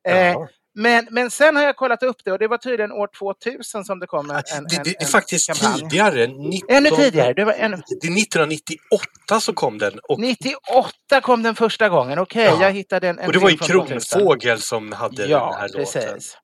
[0.09, 0.37] Eh.
[0.75, 3.99] Men, men sen har jag kollat upp det och det var tydligen år 2000 som
[4.01, 5.81] det kom en, en, Det, det, det är faktiskt kampanj.
[5.81, 6.27] tidigare.
[6.27, 7.33] 19, Ännu tidigare.
[7.35, 9.99] Det var ännu, Det är 1998 så kom den.
[10.09, 12.19] Och, 98 kom den första gången.
[12.19, 12.63] Okej, Ja.
[12.63, 14.19] jag hittade en, en och det var ju film från 2000.
[14.21, 16.03] Kronfågel som hade Ja, den här låten.
[16.03, 16.37] precis.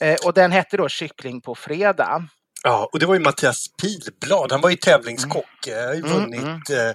[0.00, 2.28] Eh, och den hette då Kyckling på fredag.
[2.64, 4.52] Ja, och det var ju Mattias Pilblad.
[4.52, 5.66] Han var ju tävlingskock.
[5.68, 6.90] Eh, har ju Mm, vunnit eh,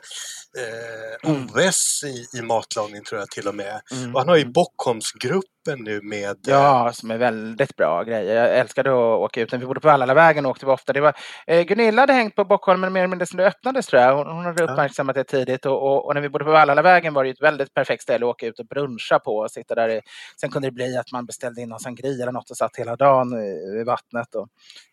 [0.59, 3.81] eh, OS i, i matlagning tror jag till och med.
[3.91, 4.53] Mm, Och han har ju mm.
[4.53, 6.29] Bockholmsgruppen nu med...
[6.29, 8.35] eh, Ja, som är väldigt bra grejer.
[8.35, 9.53] Jag älskade att åka ut.
[9.53, 10.93] Vi bodde på Vallalavägen åkte vi ofta.
[10.93, 11.13] Det var,
[11.47, 14.15] eh, Gunilla hade hängt på Bockholmen mer eller mindre sedan det öppnades tror jag.
[14.17, 15.65] Hon, hon hade uppmärksammat det tidigt.
[15.65, 18.25] Och, och, och när vi bodde på Vallalavägen var det ju ett väldigt perfekt ställe
[18.25, 19.35] att åka ut och bruncha på.
[19.37, 20.01] Och sitta där i,
[20.41, 22.95] sen kunde det bli att man beställde in någon sangria eller något och satt hela
[22.95, 24.35] dagen i, i vattnet.
[24.35, 24.47] Och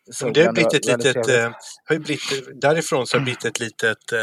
[0.05, 0.53] det har solen.
[0.53, 1.29] blivit ett litet, trevligt.
[1.37, 1.51] eh,
[1.85, 4.19] har ju blivit, därifrån så har det blivit ett litet eh,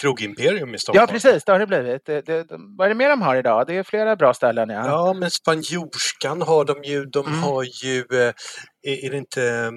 [0.00, 1.06] krogimperium i Stockholm.
[1.08, 1.44] Ja, precis.
[1.44, 2.04] Det har det blivit.
[2.04, 3.66] Det, det, det, vad är det mer de har idag?
[3.66, 4.68] Det är flera bra ställen.
[4.68, 4.86] Ja.
[4.86, 7.04] Ja, men spanjorskan har de ju.
[7.04, 7.42] De Mm.
[7.42, 8.32] har ju, eh,
[8.82, 9.70] är, är det inte,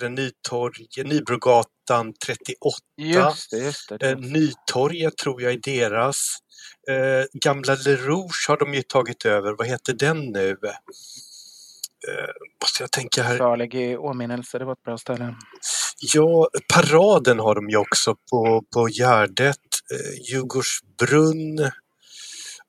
[0.00, 2.54] det, Nytorg, Nybrogatan 38?
[2.96, 4.10] Just det, just det.
[4.10, 6.16] Eh, Nytorget tror jag är deras.
[6.90, 9.52] Eh, gamla Le Rouge har de ju tagit över.
[9.58, 10.48] Vad heter den nu?
[12.08, 12.30] Eh,
[12.64, 13.38] måste jag tänka här.
[13.38, 15.34] Salig i åminnelse, det var ett bra ställe.
[16.14, 19.56] Ja, paraden har de ju också på, på Gärdet.
[19.92, 21.70] Eh, Djurgårdsbrunn.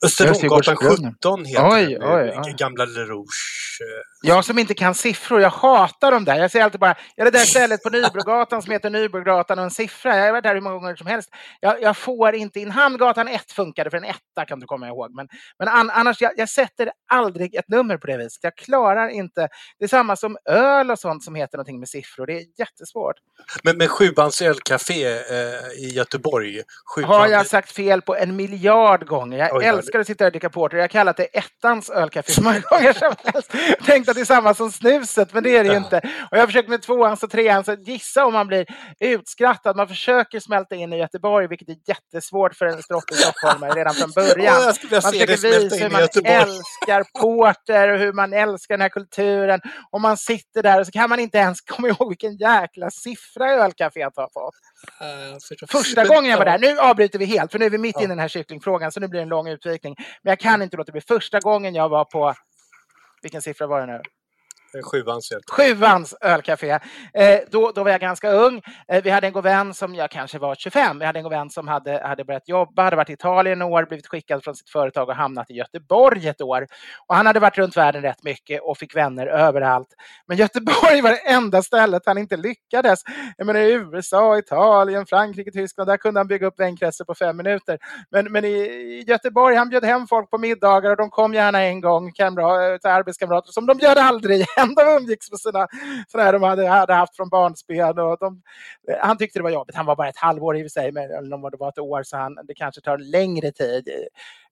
[0.05, 1.13] Österlånggatan Djurgårdsbrunn.
[1.13, 2.53] 17 heter Oj, den oj, oj.
[2.57, 3.41] Gamla Le Rouge.
[3.81, 6.39] Eh, Jag som inte kan siffror, jag hatar dem där.
[6.39, 9.71] Jag säger alltid bara, ja det där stället på Nybrogatan som heter Nybrogatan och en
[9.71, 10.17] siffra.
[10.17, 11.29] Jag har varit där hur många gånger som helst.
[11.60, 12.71] Jag, jag får inte in.
[12.71, 15.15] Hamngatan 1 funkade för en etta kan du komma ihåg.
[15.15, 15.27] Men,
[15.60, 18.43] men an, annars, jag, jag sätter aldrig ett nummer på det viset.
[18.43, 19.47] Jag klarar inte.
[19.79, 22.25] Det är samma som öl och sånt som heter någonting med siffror.
[22.25, 23.15] Det är jättesvårt.
[23.63, 25.13] Men, men Sjubans ölcafé eh,
[25.77, 26.62] i Göteborg.
[26.95, 29.38] Sjuan, Har jag sagt fel på en miljard gånger?
[29.38, 30.77] Jag Oj, älskar att sitta och dricka porter.
[30.77, 33.51] Jag har kallat det ettans ölcafé så många gånger som helst.
[33.86, 35.97] Tänkt att det är samma som snuset, men det är det ju inte.
[35.97, 37.65] Och jag har försökt med tvåans och treans.
[37.65, 38.65] Så gissa om man blir
[39.00, 39.76] utskrattad.
[39.76, 44.12] Man försöker smälta in i Göteborg, vilket är jättesvårt för en stroppig stockholmare redan från
[44.15, 44.63] början.
[44.63, 49.60] Man försöker visa hur man älskar porter och hur man älskar den här kulturen.
[49.91, 53.52] Och man sitter där och så kan man inte ens komma ihåg vilken jäkla siffra
[53.52, 54.56] ölcaféet har fått.
[55.71, 58.04] Första gången jag var där, nu avbryter vi helt för nu är vi mitt inne
[58.04, 59.95] i den här kycklingfrågan så nu blir det en lång utvikning.
[60.24, 61.02] Men jag kan inte låta bli.
[61.02, 62.34] Första gången jag var på,
[63.21, 64.01] vilken siffra var det nu?
[64.75, 65.41] Eh, Sjuans öl.
[65.51, 66.79] Sjuans ölcafé.
[67.13, 68.62] Eh, då, då var jag ganska ung.
[68.88, 70.99] Eh, vi hade en god vän som jag kanske var 25.
[70.99, 73.73] Vi hade en god vän som hade, hade börjat jobba, hade varit i Italien några
[73.73, 76.67] år, blivit skickad från sitt företag och hamnat i Göteborg ett år.
[77.07, 79.88] Och han hade varit runt världen rätt mycket och fick vänner överallt.
[80.27, 82.99] Men Göteborg var det enda stället han inte lyckades.
[83.38, 87.38] Jag menar i USA, Italien, Frankrike, Tyskland, där kunde han bygga upp vänkretsar på fem
[87.38, 87.77] minuter.
[88.12, 91.62] Men, men i, i Göteborg, han bjöd hem folk på middagar och de kom gärna
[91.62, 94.76] en gång, kamrat, eh, arbetskamrater, som de bjöd aldrig hem.
[94.76, 95.67] De umgicks med sina
[96.08, 98.00] sådana de hade, hade haft från barnsben.
[98.00, 98.41] Och de,
[99.02, 99.76] han tyckte det var jobbigt.
[99.76, 101.80] Han var bara ett halvår i och för sig, men eller om det var ett
[101.80, 103.89] år, så han, det kanske tar längre tid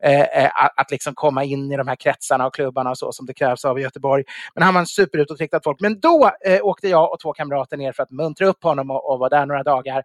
[0.04, 3.12] eh, eh, att, att liksom komma in i de här kretsarna och klubbarna och så
[3.12, 4.24] som det krävs av i Göteborg.
[4.56, 5.80] Men han var en superutåtriktad folk.
[5.80, 9.12] Men då eh, åkte jag och två kamrater ner för att muntra upp honom och,
[9.12, 10.04] och var där några dagar.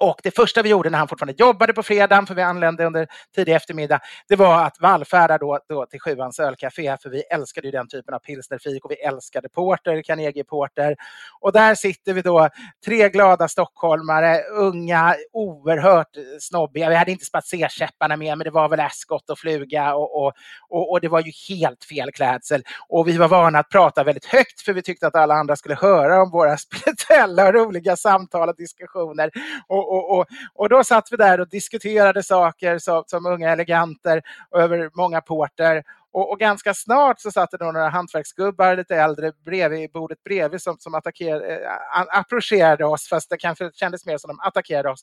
[0.00, 3.06] Och det första vi gjorde när han fortfarande jobbade på fredagen, för vi anlände under
[3.34, 7.70] tidig eftermiddag, det var att vallfärda då, då till Sjuans ölcafé, för vi älskade ju
[7.70, 10.96] den typen av pilsnerfik och vi älskade Porter, Carnegie Porter.
[11.40, 12.48] Och där sitter vi då,
[12.84, 16.88] tre glada stockholmare, unga, oerhört snobbiga.
[16.88, 20.32] Vi hade inte spatserkäpparna med, men det var väl Ascot och fluga och, och,
[20.68, 22.62] och, och, det var ju helt fel klädsel.
[22.88, 25.74] Och vi var vana att prata väldigt högt, för vi tyckte att alla andra skulle
[25.74, 29.30] höra om våra spirituella och roliga samtal och diskussioner.
[29.66, 34.22] Och, och, och, och då satt vi där och diskuterade saker som, som unga eleganter
[34.56, 35.82] över många porter.
[36.12, 40.76] Och, och, ganska snart så satt det några hantverksgubbar lite äldre bredvid bordet bredvid som,
[40.78, 45.02] som attackerade, äh, approcherade oss, fast det kanske kändes mer som de attackerade oss,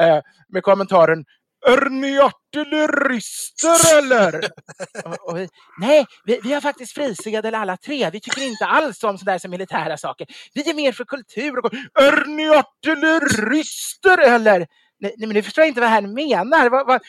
[0.00, 1.24] äh, med kommentaren
[1.66, 4.40] är ni artillerister eller?
[5.04, 5.48] och, och vi,
[5.78, 8.10] Nej, vi, vi har faktiskt frisedel alla tre.
[8.10, 10.26] Vi tycker inte alls om sådär som militära saker.
[10.54, 11.58] Vi är mer för kultur.
[11.58, 14.66] Och, är ni artillerister eller?
[15.00, 16.70] Nej, men nu förstår jag inte vad han menar.
[16.70, 17.00] Vad, vad,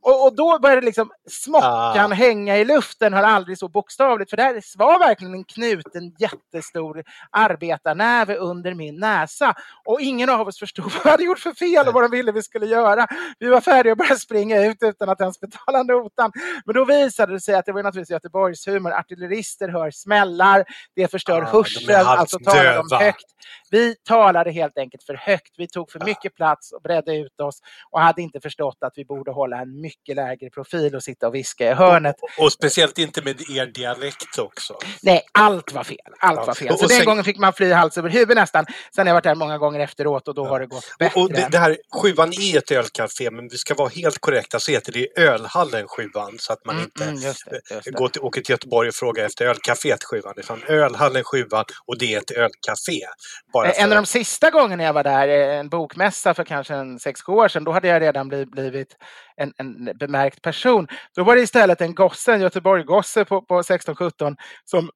[0.00, 2.14] och, och, då började liksom smockan ah.
[2.14, 8.36] hänga i luften, har aldrig så bokstavligt, för det var verkligen en knuten jättestor arbetarnäve
[8.36, 9.54] under min näsa.
[9.84, 12.32] Och ingen av oss förstod vad vi hade gjort för fel och vad de ville
[12.32, 13.06] vi skulle göra.
[13.38, 16.32] Vi var färdiga att börja springa ut utan att ens betala notan.
[16.64, 18.92] Men då visade det sig att det var naturligtvis Göteborgshumor.
[18.92, 20.64] Artillerister hör smällar,
[20.96, 23.26] det förstör ah, hörseln, alltså talar de högt.
[23.70, 25.54] Vi talade helt enkelt för högt.
[25.58, 29.04] Vi tog för mycket plats och bredde ut oss och hade inte förstått att vi
[29.04, 32.16] borde hålla en mycket lägre profil och sitta och viska i hörnet.
[32.20, 34.78] Och, och speciellt inte med er dialekt också.
[35.02, 35.98] Nej, allt var fel.
[36.18, 36.68] Allt var fel.
[36.68, 37.04] Så och den sen...
[37.04, 38.66] gången fick man fly hals över huvud nästan.
[38.94, 40.48] Sen har jag varit där många gånger efteråt och då ja.
[40.48, 41.20] har det gått bättre.
[41.20, 44.72] Och det, det, här, sjuan är ett ölcafé, men vi ska vara helt korrekta så
[44.72, 47.90] heter det Ölhallen Sjuan så att man mm, inte mm, just det, just det.
[47.90, 50.34] Går till, åker till Göteborg och frågar efter ölcaféet Sjuan.
[50.36, 53.06] Utan Ölhallen Sjuan och det är ett ölcafé.
[53.52, 53.82] Bara för...
[53.82, 57.48] En av de sista gångerna jag var där, en bokmässa för kanske en sex år
[57.48, 58.96] sedan, då hade jag redan blivit
[59.38, 60.86] en, en bemärkt person.
[61.14, 64.90] Då var det istället en gosse, en Göteborg-gosse på, på 16-17 som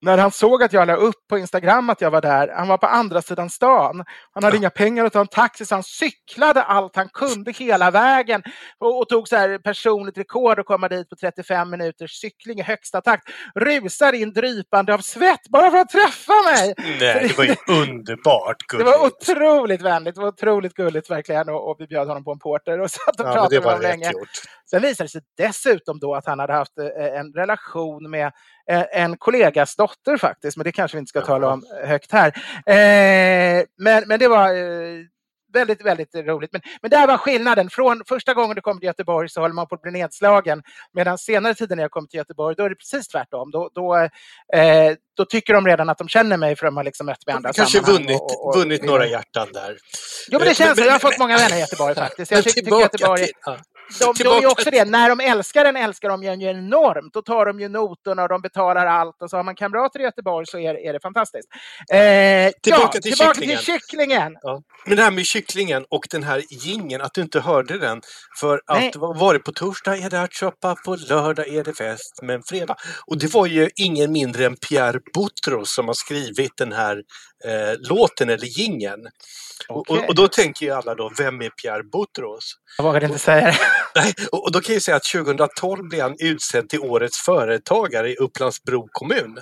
[0.00, 2.78] när han såg att jag la upp på Instagram att jag var där, han var
[2.78, 4.04] på andra sidan stan.
[4.32, 4.58] Han hade ja.
[4.60, 8.42] inga pengar att ta en taxi så han cyklade allt han kunde hela vägen
[8.78, 12.62] och, och tog så här personligt rekord att komma dit på 35 minuters cykling i
[12.62, 13.28] högsta takt.
[13.54, 16.74] Rusar in drypande av svett bara för att träffa mig.
[17.00, 18.90] Nej, det var ju underbart gulligt.
[18.90, 22.32] Det var otroligt vänligt, det var otroligt gulligt verkligen och, och vi bjöd honom på
[22.32, 24.12] en porter och satt och ja, pratade med honom länge.
[24.12, 24.28] Gjort.
[24.70, 28.32] Sen visade det sig dessutom då att han hade haft eh, en relation med
[28.92, 32.28] en kollegas dotter faktiskt, men det kanske vi inte ska tala om högt här.
[32.66, 34.48] Eh, men, men det var
[35.52, 36.52] väldigt, väldigt roligt.
[36.52, 37.70] Men, men där var skillnaden.
[37.70, 40.62] Från första gången du kommer till Göteborg så håller man på att bli nedslagen.
[40.92, 43.50] Medan senare tiden när jag kom till Göteborg, då är det precis tvärtom.
[43.50, 43.96] Då, då,
[44.58, 47.32] eh, då tycker de redan att de känner mig för de har liksom mött mig
[47.32, 49.76] i andra Kanske vunnit, och, och, vunnit några hjärtan där.
[50.28, 52.32] Jo, men det känns men, Jag har fått många vänner i Göteborg faktiskt.
[52.32, 53.24] Jag tycker, tycker Göteborg...
[53.24, 53.58] Till, ja
[54.00, 57.14] de, de är också det, när de älskar en älskar de ju enormt.
[57.14, 59.22] Då tar de ju notorna och de betalar allt.
[59.22, 61.48] Och så har man kamrater i Göteborg så är, är det fantastiskt.
[61.92, 63.58] Eh, tillbaka ja, till tillbaka kycklingen.
[63.58, 64.36] Till kycklingen.
[64.42, 64.62] Ja.
[64.86, 68.00] Men det här med kycklingen och den här gingen att du inte hörde den.
[68.40, 72.42] För att var det på torsdag är det ärtsoppa, på lördag är det fest, men
[72.42, 72.76] fredag.
[73.06, 77.02] Och det var ju ingen mindre än Pierre Boutros som har skrivit den här
[77.44, 79.00] eh, låten eller gingen.
[79.68, 79.98] Okay.
[79.98, 82.54] Och, och, då tänker ju alla då, vem är Pierre Boutros?
[82.76, 83.58] Jag vågade inte säga det.
[83.94, 88.10] Nej, och, och, då kan jag säga att 2012 blev han utsedd till Årets företagare
[88.10, 89.38] i Upplands-Bro kommun.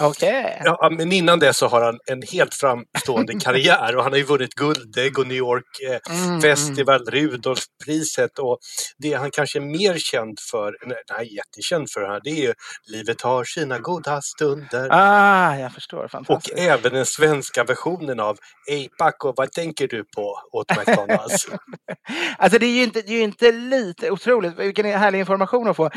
[0.00, 0.44] Okej.
[0.44, 0.60] Okay.
[0.64, 4.24] Ja, men innan det så har han en helt framstående karriär och han har ju
[4.24, 6.40] vunnit Guldägg och New York eh, mm, mm.
[6.40, 7.06] Festival.
[7.06, 8.58] Rudolfpriset och
[8.98, 12.54] det han kanske är mer känd för, nej, jättekänd för, här, det är ju
[12.86, 14.88] Livet har sina goda stunder.
[14.90, 16.10] Ah, jag förstår.
[16.28, 17.06] Och även den
[17.40, 18.38] svenska versionen av
[18.70, 21.46] Ej Paco, vad tänker du på åt McDonalds?
[22.38, 25.76] alltså det är ju inte, det är ju inte lite, otroligt, vilken härlig information att
[25.76, 25.84] få.
[25.84, 25.90] Eh,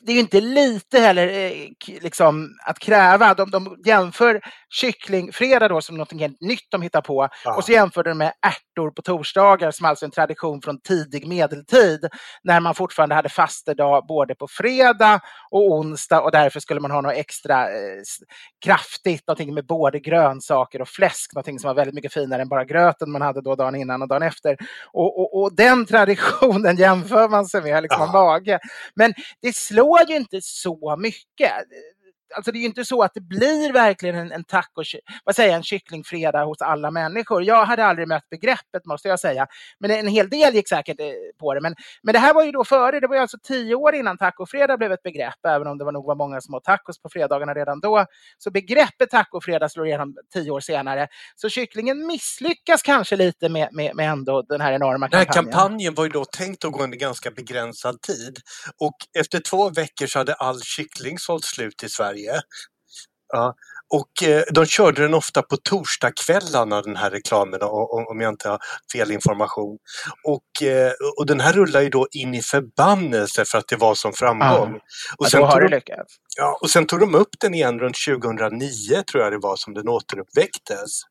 [0.00, 1.52] det är ju inte lite heller eh,
[2.00, 3.34] liksom att kräva.
[3.34, 4.40] De, de jämför
[4.70, 7.56] kycklingfredag då som något helt nytt de hittar på ja.
[7.56, 11.26] och så jämför de med ärtor på torsdagar som alltså är en tradition från tidig
[11.26, 12.08] medeltid
[12.42, 17.00] när man fortfarande hade fastedag både på fredag och onsdag och därför skulle man ha
[17.00, 18.02] något extra eh,
[18.64, 22.64] kraftigt, någonting med både grönsaker och fläsk, någonting som var väldigt mycket finare än bara
[22.64, 24.56] gröten man hade då dagen innan och dagen efter.
[24.92, 28.12] Och, och, och den traditionen jämför man sig med liksom ja.
[28.12, 28.58] mage.
[28.94, 31.52] Men det slår ju inte så mycket
[32.36, 34.82] alltså det är ju inte så att det blir verkligen en, en taco,
[35.24, 37.44] vad säger en kycklingfredag hos alla människor.
[37.44, 39.46] Jag hade aldrig mött begreppet måste jag säga.
[39.80, 41.06] Men en hel del gick säkert eh,
[41.40, 41.60] på det.
[41.60, 44.18] Men, men det här var ju då före, det var ju alltså tio år innan
[44.18, 47.08] tacofredag blev ett begrepp, även om det var nog var många som åt tacos på
[47.08, 48.06] fredagarna redan då.
[48.38, 51.08] Så begreppet tacofredag slår igenom tio år senare.
[51.34, 55.10] Så kycklingen misslyckas kanske lite med, med, med ändå den här enorma kampanjen.
[55.10, 58.38] Den här kampanjen var ju då tänkt att gå under ganska begränsad tid
[58.80, 62.19] och efter två veckor så hade all kyckling sålt slut i Sverige.
[63.32, 63.54] Ja,
[63.94, 68.58] och eh, de körde den ofta på torsdagskvällarna den här reklamen om jag inte har
[68.92, 69.78] fel information.
[70.24, 73.94] Och, eh, och den här rullar ju då in i förbannelse för att det var
[73.94, 74.72] som framgång.
[74.72, 74.80] Ja.
[75.18, 75.82] Och, Ja, sen det de,
[76.36, 79.74] ja, och sen tog de upp den igen runt 2009 tror jag det var som
[79.74, 81.02] den återuppväcktes.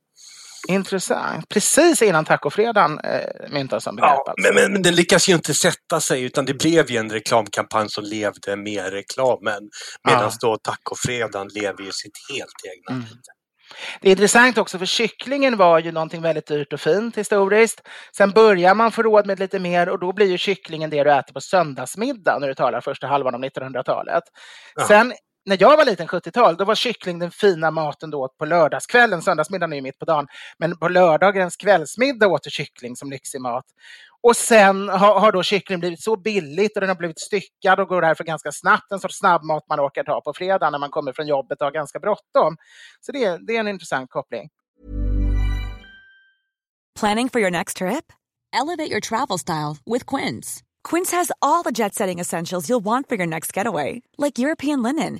[0.68, 1.50] Intressant.
[1.50, 4.10] Precis innan tacofredagen eh, myntas som begrepp.
[4.10, 4.54] Ja, alltså.
[4.54, 8.04] men, men, den lyckas ju inte sätta sig utan det blev ju en reklamkampanj som
[8.04, 9.70] levde med reklamen.
[10.08, 10.32] Medan Ja.
[10.42, 13.06] då tacofredagen lever ju sitt helt egna Mm.
[14.02, 17.82] Det är intressant också för kycklingen var ju någonting väldigt dyrt och fint historiskt.
[18.18, 21.12] Sen börjar man få råd med lite mer och då blir ju kycklingen det du
[21.12, 24.24] äter på söndagsmiddag när du talar första halvan av 1900-talet.
[24.76, 24.88] Ja.
[24.88, 25.14] Sen
[25.50, 29.22] när jag var liten, 70-tal, då var kyckling den fina maten då på lördagskvällen.
[29.22, 30.28] Söndagsmiddagen är ju mitt på dagen.
[30.58, 33.66] Men på lördagens kvällsmiddag åt du kyckling som lyxig mat.
[34.22, 37.88] Och sen har, har då kyckling blivit så billigt och den har blivit styckad och
[37.88, 38.92] går därför ganska snabbt.
[38.92, 41.72] En sorts snabbmat man orkar ta på fredag när man kommer från jobbet och har
[41.72, 42.58] ganska bråttom.
[43.02, 44.50] Så det, är- det är en intressant koppling.
[47.00, 48.12] Planning for your next trip?
[48.54, 50.64] Elevate your travel style with Quince.
[50.84, 54.82] Quince has all the jet setting essentials you'll want for your next getaway, like European
[54.84, 55.20] linen,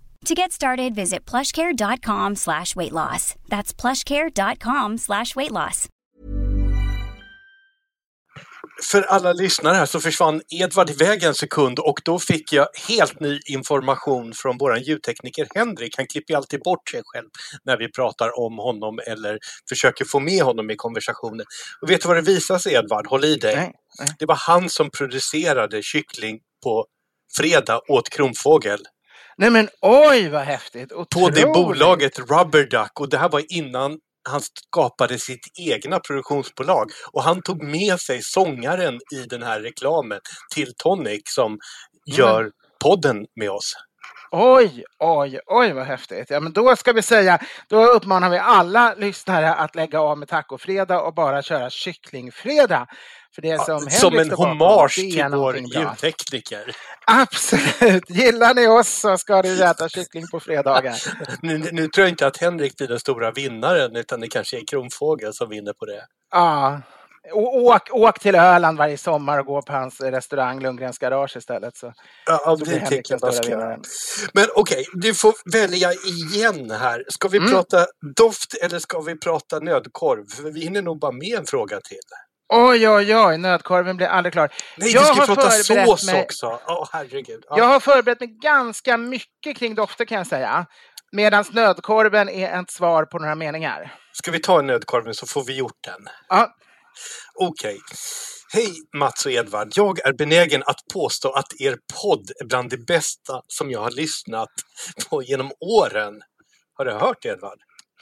[0.25, 3.35] To get started, visit plushcare.com slash weight loss.
[3.49, 5.87] That's plushcare.com slash weight loss.
[8.83, 13.19] För alla lyssnare här så försvann Edvard iväg en sekund och då fick jag helt
[13.19, 15.97] ny information från vår ljudtekniker Henrik.
[15.97, 17.27] Han klipper alltid bort sig själv
[17.63, 21.45] när vi pratar om honom eller försöker få med honom i konversationen.
[21.81, 23.07] Och vet du vad det visar sig Edvard?
[23.07, 23.55] Håll i dig.
[23.55, 24.07] Nej, nej.
[24.19, 26.85] Det var han som producerade kyckling på
[27.37, 28.79] fredag åt Kronfågel.
[29.37, 30.89] Nej men oj vad häftigt!
[30.89, 31.53] På det Otroligt.
[31.53, 33.97] bolaget Rubber Duck och det här var innan
[34.29, 40.19] han skapade sitt egna produktionsbolag och han tog med sig sångaren i den här reklamen
[40.55, 41.57] till Tonic som
[42.17, 42.51] gör
[42.83, 43.73] podden med oss.
[44.33, 46.29] Oj, oj, oj vad häftigt.
[46.29, 50.27] Ja, men då ska vi säga, då uppmanar vi alla lyssnare att lägga av med
[50.27, 52.87] tacofredag och bara köra kycklingfredag.
[53.35, 56.75] För det som, Som Henrik en hommage till vår ljudtekniker.
[57.07, 58.09] Absolut!
[58.09, 60.95] Gillar ni oss så ska du äta kyckling på fredagar.
[61.41, 64.67] Nu, nu tror jag inte att Henrik blir den stora vinnaren utan det kanske är
[64.67, 66.05] Kronfågel som vinner på det.
[66.31, 66.81] Ja.
[67.33, 71.77] Åk, åk till Öland varje sommar och gå på hans restaurang Lundgrens Garage istället.
[71.77, 71.93] Så,
[72.25, 73.77] Ja, så det tycker jag ska.
[74.33, 77.03] Men okej, du får välja igen här.
[77.07, 77.51] Ska vi Mm.
[77.51, 80.25] prata doft eller ska vi prata nödkorv?
[80.29, 81.97] För vi hinner nog bara med en fråga till.
[82.53, 84.53] Oj, oj, oj, nödkorven blir aldrig klar.
[84.77, 86.59] Nej, Jag vi ska prata sås mig- också.
[86.67, 87.43] Åh, herregud.
[87.49, 87.57] Ja.
[87.57, 90.65] Jag har förberett mig ganska mycket kring dofter kan jag säga.
[91.11, 93.93] Medan nödkorven är ett svar på några meningar.
[94.13, 96.07] Ska vi ta en nödkorven så får vi gjort den.
[96.29, 96.53] Ja,
[97.39, 97.77] Okej.
[98.53, 99.67] Hej Mats och Edvard.
[99.75, 103.91] Jag är benägen att påstå att er podd är bland det bästa som jag har
[103.91, 104.49] lyssnat
[105.09, 106.13] på genom åren.
[106.77, 107.57] Har du hört Edvard?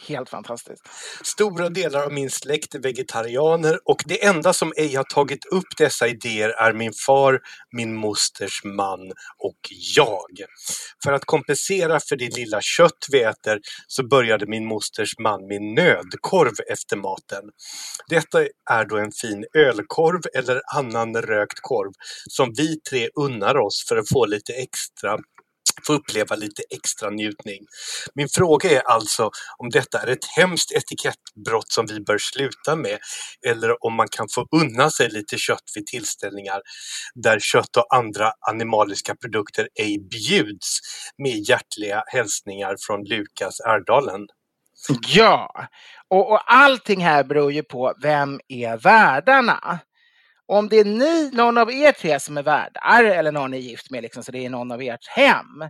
[0.07, 0.83] Helt fantastiskt.
[1.23, 5.77] Stora delar av min släkt är vegetarianer och det enda som ej har tagit upp
[5.77, 7.39] dessa idéer är min far,
[7.71, 9.59] min mosters man och
[9.95, 10.45] jag.
[11.03, 15.61] För att kompensera för det lilla kött vi äter så började min mosters man med
[15.61, 17.43] nödkorv efter maten.
[18.09, 18.41] Detta
[18.71, 21.91] är då en fin ölkorv eller annan rökt korv
[22.29, 25.17] som vi tre unnar oss för att få lite extra
[25.87, 27.59] få uppleva lite extra njutning.
[28.15, 32.97] Min fråga är alltså om detta är ett hemskt etikettbrott som vi bör sluta med
[33.47, 36.61] eller om man kan få unna sig lite kött vid tillställningar
[37.15, 40.79] där kött och andra animaliska produkter ej bjuds
[41.17, 44.27] med hjärtliga hälsningar från Lukas Ärdalen.
[45.07, 45.51] Ja,
[46.09, 49.79] och, och allting här beror ju på vem är värdarna
[50.49, 53.61] om det är ni, någon av er tre som är värdar eller någon ni är
[53.61, 55.61] gift med, liksom, så det är någon av ert hem,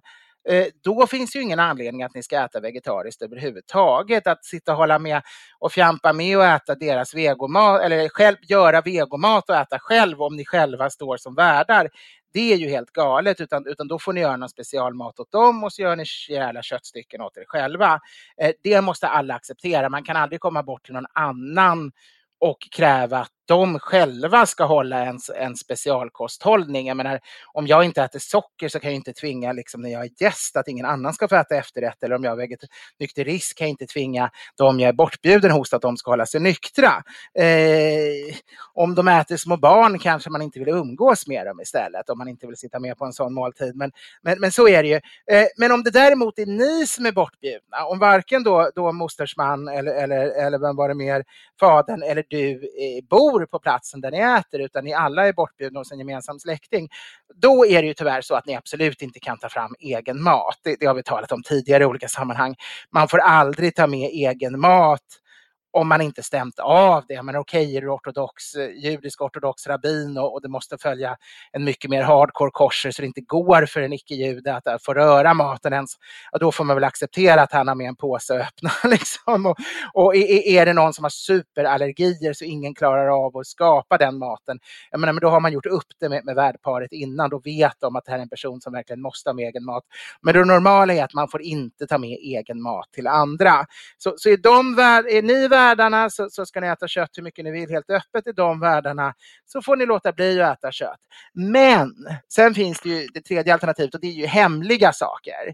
[0.49, 4.27] eh, då finns ju ingen anledning att ni ska äta vegetariskt överhuvudtaget.
[4.27, 5.21] Att sitta och hålla med
[5.59, 10.36] och fjampa med och äta deras vegomat eller själv göra vegomat och äta själv om
[10.36, 11.89] ni själva står som värdar.
[12.34, 15.63] Det är ju helt galet, utan, utan då får ni göra någon specialmat åt dem
[15.63, 17.99] och så gör ni rejäla köttstycken åt er själva.
[18.41, 19.89] Eh, det måste alla acceptera.
[19.89, 21.91] Man kan aldrig komma bort till någon annan
[22.39, 26.88] och kräva att de själva ska hålla en, en specialkosthållning.
[26.88, 27.20] Jag menar,
[27.54, 30.58] om jag inte äter socker så kan jag inte tvinga liksom, när jag är gäst
[30.58, 32.04] att ingen annan ska få äta efterrätt.
[32.04, 32.58] Eller om jag är
[33.00, 36.41] nykterist kan jag inte tvinga de jag är bortbjuden hos att de ska hålla sig
[36.41, 37.04] nyktra.
[37.39, 38.36] Eh,
[38.74, 42.10] om de äter små barn kanske man inte vill umgås med dem istället.
[42.10, 43.76] Om man inte vill sitta med på en sån måltid.
[43.76, 43.91] Men,
[44.22, 44.95] men, men så är det ju.
[45.36, 49.38] Eh, men om det däremot är ni som är bortbjudna, om varken då, då mosters
[49.38, 51.24] man eller, eller, eller vem var det mer,
[51.60, 55.33] fadern eller du eh, bor bor på platsen där ni äter utan ni alla är
[55.33, 56.89] bortbjudna hos en gemensam släkting.
[57.35, 60.59] Då är det ju tyvärr så att ni absolut inte kan ta fram egen mat.
[60.63, 62.55] Det, det har vi talat om tidigare i olika sammanhang.
[62.91, 65.01] Man får aldrig ta med egen mat
[65.72, 67.24] om man inte stämt av det.
[67.24, 71.17] Men okej, okay, är du ortodox, eh, judisk ortodox rabbin och, och det måste följa
[71.51, 75.34] en mycket mer hardcore korser så det inte går för en icke-jude att, få röra
[75.34, 75.91] maten ens.
[76.32, 78.72] ja då får man väl acceptera att han har med en påse och öppna.
[78.89, 79.45] Liksom.
[79.45, 79.57] Och,
[79.93, 84.17] och är, är det någon som har superallergier så ingen klarar av att skapa den
[84.17, 84.59] maten,
[84.91, 87.30] jag menar, men då har man gjort upp det med, med värdparet innan.
[87.30, 89.65] Då vet de att det här är en person som verkligen måste ha med egen
[89.65, 89.84] mat.
[90.22, 93.65] Men det normala är att man får inte ta med egen mat till andra.
[93.97, 97.45] Så, så är, de, är ni världarna så, så, ska ni äta kött hur mycket
[97.45, 98.28] ni vill helt öppet.
[98.28, 99.14] I de världarna
[99.45, 100.99] så får ni låta bli att äta kött.
[101.34, 101.93] Men
[102.34, 105.53] sen finns det ju det tredje alternativet och det är ju hemliga saker.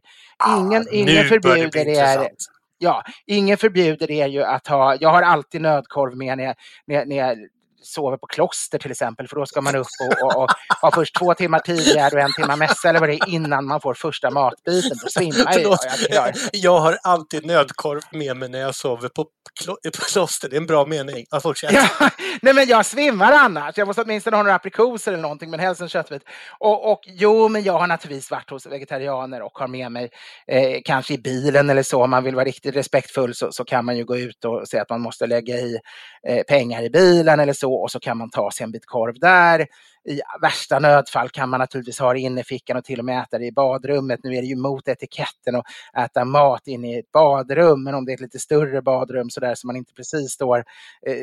[0.58, 2.30] Ingen, ah, ingen förbjuder er
[2.78, 6.56] ja, ingen förbjuder er ju att ha, jag har alltid nödkorv med när
[6.88, 7.38] när, när
[7.86, 10.50] sover på kloster till exempel, för då ska man upp och, och, och
[10.82, 13.82] ha först två timmar tidigare och en timme mässa eller vad det är innan man
[13.82, 14.98] får första matbiten.
[15.04, 15.78] Då svimmar jag.
[16.10, 19.26] Jag, jag har alltid nödkorv med mig när jag sover på,
[19.60, 20.50] klo på kloster.
[20.50, 21.26] Det är en bra mening.
[21.30, 21.88] Ja, ja,
[22.42, 23.78] nej, men jag svimmar annars.
[23.78, 26.24] Jag måste åtminstone ha några aprikoser eller någonting, men helst en köttbit.
[26.60, 30.10] Och, och jo, men jag har naturligtvis varit hos vegetarianer och har med mig
[30.48, 32.04] eh, kanske i bilen eller så.
[32.04, 34.82] Om man vill vara riktigt respektfull så, så kan man ju gå ut och säga
[34.82, 35.80] att man måste lägga i
[36.28, 39.20] eh, pengar i bilen eller så och så kan man ta sig en bit korv
[39.20, 39.68] där
[40.08, 43.22] i värsta nödfall kan man naturligtvis ha det inne i fickan och till och med
[43.22, 44.20] äta det i badrummet.
[44.24, 45.66] Nu är det ju mot etiketten att
[45.98, 49.40] äta mat inne i ett badrum, men om det är ett lite större badrum så
[49.40, 50.64] där så man inte precis står
[51.08, 51.14] eh,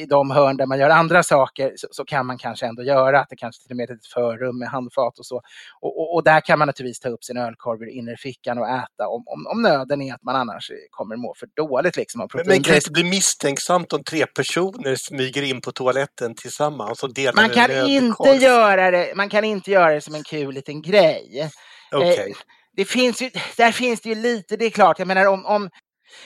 [0.00, 3.28] i de hörn där man gör andra saker så, kan man kanske ändå göra att
[3.28, 5.36] det kanske till och med är ett förrum med handfat och så.
[5.80, 9.08] Och, och, och, där kan man naturligtvis ta upp sin ölkorv ur innerfickan och äta
[9.08, 11.96] om, om, om nöden är att man annars kommer må för dåligt.
[11.96, 16.34] Liksom, men, men kan det inte bli misstänksamt om tre personer smyger in på toaletten
[16.34, 20.14] tillsammans och delar man kan inte inte göra det, man kan inte göra det som
[20.14, 21.50] en kul liten grej.
[21.92, 22.30] Okay.
[22.30, 22.36] Eh,
[22.72, 25.70] det finns ju, där finns det ju lite, det är klart, jag menar om, om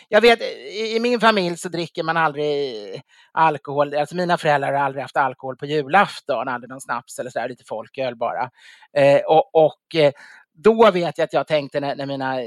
[0.08, 0.42] jag vet,
[0.72, 3.94] i min familj så dricker man aldrig alkohol.
[3.94, 7.64] Alltså mina föräldrar har aldrig haft alkohol på julafton, aldrig någon snaps eller sådär, lite
[7.68, 8.50] folköl bara.
[8.96, 10.12] Eh, och, och eh,
[10.54, 12.46] då vet jag att jag tänkte när, när mina eh,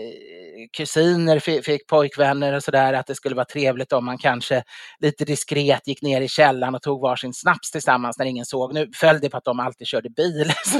[0.77, 4.63] kusiner fick, fick pojkvänner och sådär att det skulle vara trevligt om man kanske
[4.99, 8.73] lite diskret gick ner i källaren och tog varsin snaps tillsammans när ingen såg.
[8.73, 10.79] Nu föll det på att de alltid körde bil, så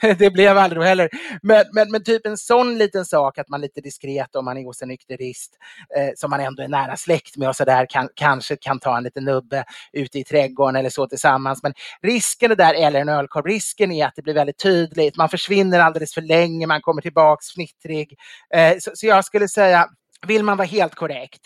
[0.00, 1.08] det, det blev aldrig då heller.
[1.42, 4.64] Men, men, men, typ en sån liten sak att man lite diskret om man är
[4.64, 5.56] hos en nykterist
[5.96, 9.04] eh, som man ändå är nära släkt med och sådär kan, kanske kan ta en
[9.04, 11.62] liten nubbe ute i trädgården eller så tillsammans.
[11.62, 11.72] Men
[12.02, 15.16] risken är där, eller en ölkorv, risken är att det blir väldigt tydligt.
[15.16, 18.18] Man försvinner alldeles för länge, man kommer tillbaks fnittrig.
[18.54, 19.86] Eh, så, så, jag skulle säga,
[20.26, 21.40] vill man vara helt korrekt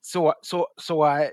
[0.00, 1.28] så, så, så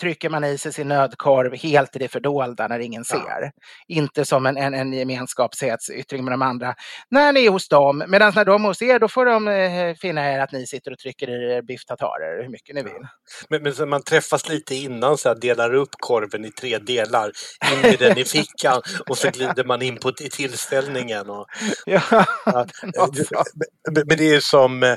[0.00, 3.42] trycker man i sig sin nödkorv helt i det fördolda när ingen ser.
[3.42, 3.50] Ja.
[3.88, 6.74] Inte som en, en, en gemenskapshetsyttring med de andra.
[7.10, 9.94] När ni är hos dem, medan när de är hos er då får de eh,
[9.94, 11.80] finna er att ni sitter och trycker i er biff
[12.42, 13.06] hur mycket ni vill.
[13.48, 17.32] Men, men så man träffas lite innan så här, delar upp korven i tre delar.
[17.72, 21.30] In med den i fickan och så glider man in på i tillställningen.
[21.30, 21.46] Och,
[21.86, 22.02] Ja,
[22.92, 23.08] ja,
[23.92, 24.96] men, men det är som eh,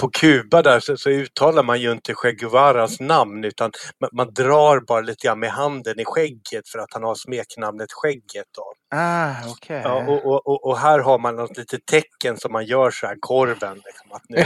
[0.00, 3.70] på Kuba där så, så uttalar man ju inte Che Guevaras namn utan
[4.00, 7.92] man, man drar bara lite grann med handen i skägget för att han har smeknamnet
[7.92, 8.46] Skägget.
[8.56, 8.72] Då.
[8.94, 9.80] Ah, okej.
[9.84, 13.06] Ja, och, och, och, och här har man något litet tecken som man gör så
[13.06, 13.82] här, korven.
[13.84, 14.44] Liksom, att nu,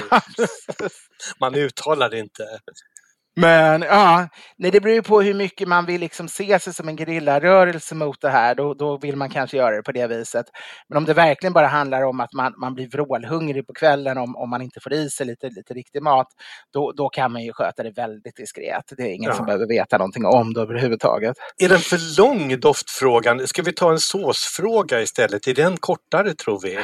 [1.40, 2.42] man uttalar det inte.
[3.40, 4.28] Men ja,
[4.58, 7.94] nej, det beror ju på hur mycket man vill liksom se sig som en gerillarörelse
[7.94, 8.54] mot det här.
[8.54, 10.46] Då, då vill man kanske göra det på det viset.
[10.88, 14.36] Men om det verkligen bara handlar om att man, man blir vrålhungrig på kvällen om,
[14.36, 16.26] om man inte får i sig lite, lite riktig mat,
[16.72, 18.84] då, då kan man ju sköta det väldigt diskret.
[18.96, 19.36] Det är ingen Ja.
[19.36, 21.36] som behöver veta någonting om det överhuvudtaget.
[21.62, 23.46] Är den för lång doftfrågan?
[23.46, 25.46] Ska vi ta en såsfråga istället?
[25.46, 26.78] Är den kortare tror vi?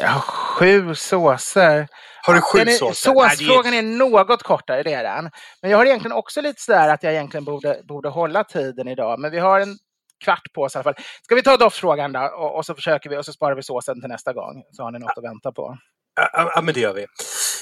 [0.00, 1.88] Ja, sju såser.
[2.22, 3.12] Har du sju Den är, såser?
[3.12, 5.30] Såsfrågan är något kortare, det är den.
[5.62, 9.20] Men jag har egentligen också lite sådär att jag egentligen borde, borde hålla tiden idag.
[9.20, 9.78] Men vi har en
[10.24, 11.04] kvart på oss i alla fall.
[11.22, 12.20] Ska vi ta doftfrågan då?
[12.20, 14.62] Och, och så försöker vi och så sparar vi såsen till nästa gång.
[14.72, 15.78] Så har ni något att vänta på.
[16.16, 17.06] Ja, ja, men det gör vi.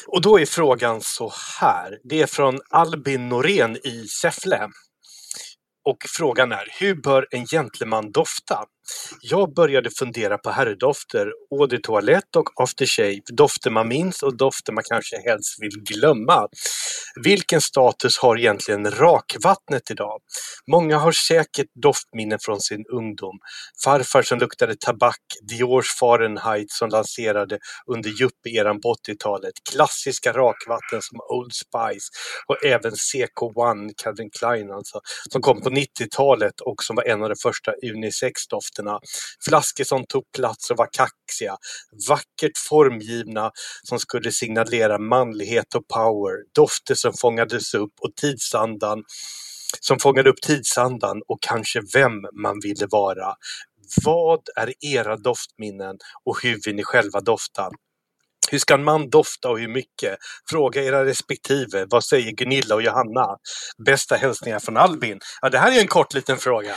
[0.07, 1.99] Och då är frågan så här.
[2.05, 4.69] Det är från Albin Norén i Säffle.
[5.85, 8.64] Och frågan är, hur bör en gentleman dofta?
[9.20, 14.72] Jag började fundera på herrdofter, eau de toilette och aftershave, dofter man minns och dofter
[14.72, 16.49] man kanske helst vill glömma.
[17.24, 20.20] Vilken status har egentligen rakvattnet idag?
[20.70, 23.39] Många har säkert doftminnen från sin ungdom.
[23.84, 31.20] Farfar som luktade tabak, Diors Fahrenheit som lanserade under yuppie-eran på 80-talet, klassiska rakvatten som
[31.28, 32.09] Old Spice
[32.47, 37.28] och även CK1, Calvin Klein alltså, som kom på 90-talet och som var en av
[37.28, 38.78] de första unisex-dofterna.
[39.45, 41.57] Flaskor som tog plats och var kaxiga,
[42.09, 43.51] vackert formgivna
[43.83, 49.05] som skulle signalera manlighet och power, dofter som fångades upp och tidsandan
[49.81, 53.35] som fångade upp tidsandan och kanske vem man ville vara.
[54.05, 57.70] Vad är era doftminnen och hur vill ni själva dofta?
[58.51, 60.16] Hur ska en man dofta och hur mycket?
[60.51, 61.86] Fråga era respektive.
[61.91, 63.36] Vad säger Gunilla och Johanna?
[63.86, 65.18] Bästa hälsningar från Albin.
[65.43, 66.74] Ja, det här är ju en kort liten fråga.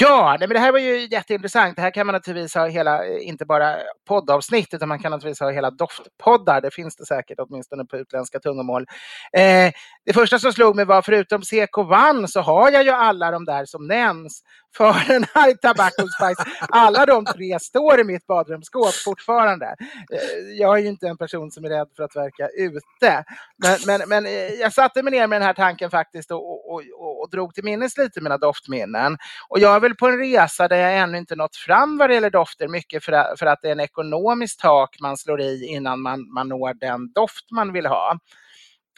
[0.00, 1.76] Ja, nej, men det här var ju jätteintressant.
[1.76, 3.76] Det här kan man naturligtvis ha hela, eh, inte bara
[4.08, 6.60] poddavsnitt, utan man kan naturligtvis ha hela doftpoddar.
[6.60, 8.86] Det finns det säkert, åtminstone på utländska tungomål.
[9.32, 9.72] Eh,
[10.06, 13.64] det första som slog mig var, förutom CK1 så har jag ju alla de där
[13.64, 14.42] som nämns.
[14.76, 16.44] Fahrenheit, Tobacco Spice.
[16.68, 19.66] Alla de tre står i mitt badrumsskåp fortfarande.
[20.12, 23.24] Eh, jag är ju inte en person som är rädd för att verka ute.
[23.62, 26.82] Men, men, men eh, jag satte mig ner med den här tanken faktiskt och, och,
[26.98, 29.16] och, och drog till minnes lite mina doftminnen.
[29.48, 32.14] Och jag är väl på en resa där jag ännu inte nått fram vad det
[32.14, 35.66] gäller dofter, mycket för att, för att det är en ekonomisk tak man slår i
[35.66, 38.18] innan man, man når den doft man vill ha.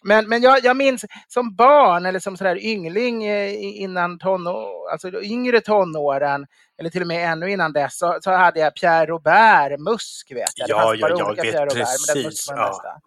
[0.02, 5.22] Men, men jag, jag minns som barn eller som sådär yngling eh, innan tonår, alltså
[5.22, 6.46] yngre tonåren,
[6.78, 10.50] eller till och med ännu innan dess, så, så hade jag Pierre Robert musk vet
[10.56, 10.68] jag.
[10.68, 13.00] Ja, ja, jag vet Pierre Robert, precis, musk var den ja.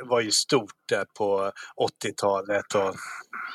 [0.00, 1.52] Det var ju stort där på
[2.04, 2.74] 80-talet.
[2.74, 2.94] Och...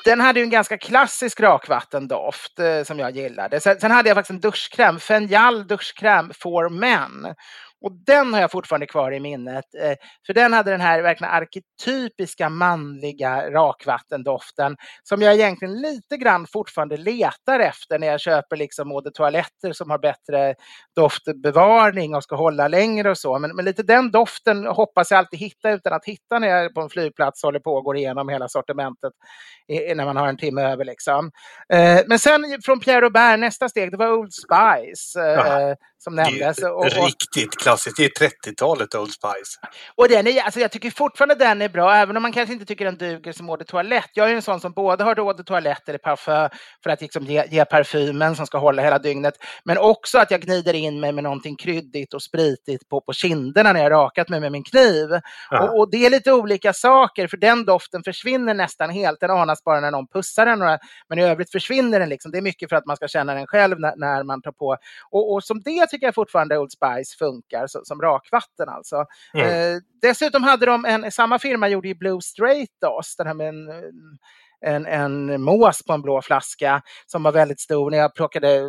[0.04, 3.60] Den hade ju en ganska klassisk rakvattendoft eh, som jag gillade.
[3.60, 7.34] Sen, sen hade jag faktiskt en duschkräm, Fenjal duschkräm for men.
[7.80, 9.64] Och den har jag fortfarande kvar i minnet.
[9.82, 9.94] Eh,
[10.26, 16.96] för den hade den här verkligen arketypiska manliga rakvattendoften som jag egentligen lite grann fortfarande
[16.96, 20.54] letar efter när jag köper liksom eau toaletter som har bättre
[20.96, 23.38] doftbevarning och ska hålla längre och så.
[23.38, 26.80] Men, men lite den doften hoppas jag alltid hitta utan att hitta när jag på
[26.80, 29.12] en flygplats håller på och går igenom hela sortimentet
[29.68, 30.84] när man har en timme över.
[30.84, 31.30] Liksom.
[31.72, 35.20] Eh, men sen från Pierre Robert, nästa steg, det var Old Spice.
[35.20, 35.76] Eh, Ja.
[35.98, 36.62] som Det är nämndes.
[36.62, 37.96] Och, och, riktigt klassiskt.
[37.96, 39.58] Det är 30-talet Old Spice.
[39.96, 42.64] och den är, alltså jag tycker fortfarande den är bra, även om man kanske inte
[42.64, 44.08] tycker den duger som eau de toilette.
[44.14, 46.48] Jag är en sån som både har eau de toilette eller parfum
[46.82, 50.40] för att liksom ge, ge parfymen som ska hålla hela dygnet, men också att jag
[50.40, 54.40] gnider in mig med någonting kryddigt och spritigt på, på kinderna när jag rakat mig
[54.40, 55.08] med min kniv.
[55.50, 55.62] Ja.
[55.62, 59.20] Och, och det är lite olika saker, för den doften försvinner nästan helt.
[59.20, 62.08] Den anas bara när någon pussar den, men i övrigt försvinner den.
[62.08, 62.32] Liksom.
[62.32, 64.76] Det är mycket för att man ska känna den själv när, när man tar på.
[65.10, 69.04] Och, och som det tycker jag fortfarande Old Spice funkar, så, som rakvatten alltså.
[69.34, 69.46] Mm.
[69.46, 73.48] Eh, dessutom hade de en, samma firma gjorde ju Blue Straight Dust, den här med
[73.48, 73.68] en,
[74.66, 78.68] en, en mås på en blå flaska som var väldigt stor när jag plockade eh,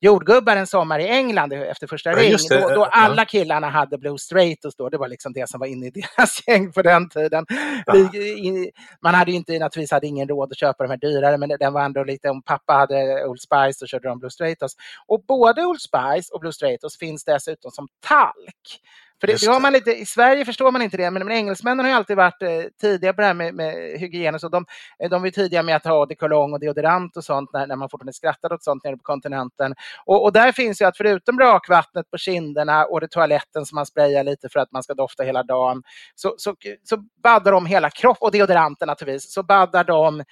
[0.00, 2.36] jordgubbar en sommar i England efter första Ja, ring.
[2.50, 2.88] Då, då Ja.
[2.92, 4.88] alla killarna hade Blue Stratos då.
[4.88, 7.46] Det var liksom det som var inne i deras gäng på den tiden.
[7.92, 8.70] Vi, i,
[9.02, 11.72] man hade ju inte, naturligtvis hade ingen råd att köpa de här dyrare, men den
[11.72, 14.72] var ändå lite, om pappa hade Old Spice så körde de Blue Stratos.
[15.06, 18.80] Och både Old Spice och Blue Stratos finns dessutom som talk.
[19.20, 21.84] För det, det har man lite, I Sverige förstår man inte det, men, men engelsmännen
[21.84, 22.48] har ju alltid varit eh,
[22.80, 24.34] tidiga på det här med, med hygien.
[24.34, 24.64] Och så de,
[25.02, 27.66] eh, de ju tidiga med att ha eau de cologne och deodorant och sånt när,
[27.66, 29.74] när man fortfarande skrattade åt sånt nere på kontinenten.
[30.04, 33.86] Och, och där finns ju att förutom rakvattnet på kinderna och det toaletten som man
[33.86, 35.82] sprayar lite för att man ska dofta hela dagen,
[36.14, 40.24] så, så, så baddar de hela kroppen, och deodoranten naturligtvis, så baddar de he-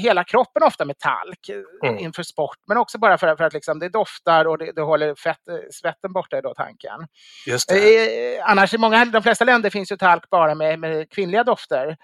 [0.00, 1.98] hela kroppen ofta med talk eh, Mm.
[1.98, 5.14] inför sport, men också bara för, för att liksom det doftar och det, det håller
[5.14, 7.06] fett, eh, svetten borta är då tanken.
[7.46, 8.35] Just det.
[8.35, 11.96] Eh, annars i många, de flesta länder finns ju talk bara med, med kvinnliga dofter.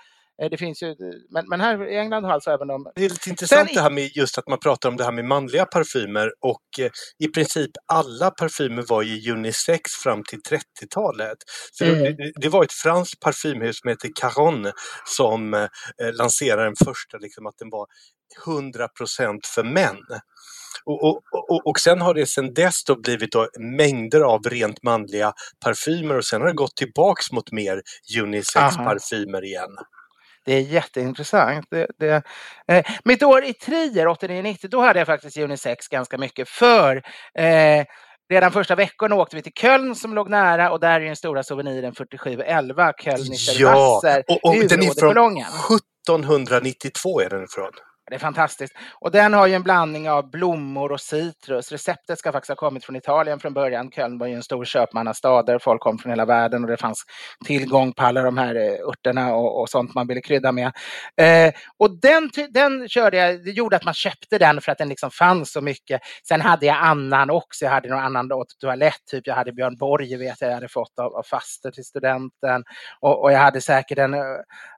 [0.43, 0.95] Eh, det finns ju,
[1.31, 2.93] men, men här i England har alltså även de...
[2.95, 5.13] Det är lite intressant Sen- det här med just att man pratar om det här
[5.13, 11.39] med manliga parfymer och eh, i princip alla parfymer var ju unisex fram till 30-talet.
[11.73, 12.17] Så Mm.
[12.17, 14.73] det, det var ett franskt parfymhus som heter Caron
[15.05, 15.69] som eh,
[16.13, 17.87] lanserade den första, liksom, att den var
[18.47, 19.99] 100% för män.
[20.85, 24.83] Och, och, och, och sen har det sen dess då blivit då mängder av rent
[24.83, 25.33] manliga
[25.65, 27.83] parfymer och sen har det gått tillbaks mot mer
[28.23, 29.77] unisex-parfymer igen.
[30.45, 31.67] Det är jätteintressant.
[31.71, 32.23] Det, det,
[32.69, 37.03] eh, mitt år i Trier, 89-90, då hade jag faktiskt unisex ganska mycket för
[37.39, 37.85] eh,
[38.33, 41.43] Redan första veckorna åkte vi till Köln som låg nära och där är den stora
[41.43, 45.47] souveniren 4711 Kölnischer Ja, Wasser och, och den är från kolongen.
[45.47, 47.71] 1792 är den ifrån.
[48.11, 48.75] Det är fantastiskt.
[49.01, 51.73] Och den har ju en blandning av blommor och citrus.
[51.73, 53.91] Receptet ska faktiskt ha kommit från Italien från början.
[53.91, 57.05] Köln var ju en stor köpmannastad där folk kom från hela världen och det fanns
[57.47, 60.73] tillgång på alla de här eh, örterna och, och sånt man ville krydda med.
[61.21, 64.89] Eh, och den, den körde jag, det gjorde att man köpte den för att den
[64.89, 66.01] liksom fanns så mycket.
[66.29, 67.65] Sen hade jag annan också.
[67.65, 70.69] Jag hade någon annan åt toalett, typ jag hade Björn Borg vet jag, jag hade
[70.69, 72.65] fått av, av faster till studenten.
[73.01, 74.21] Och, och jag hade säkert en eh,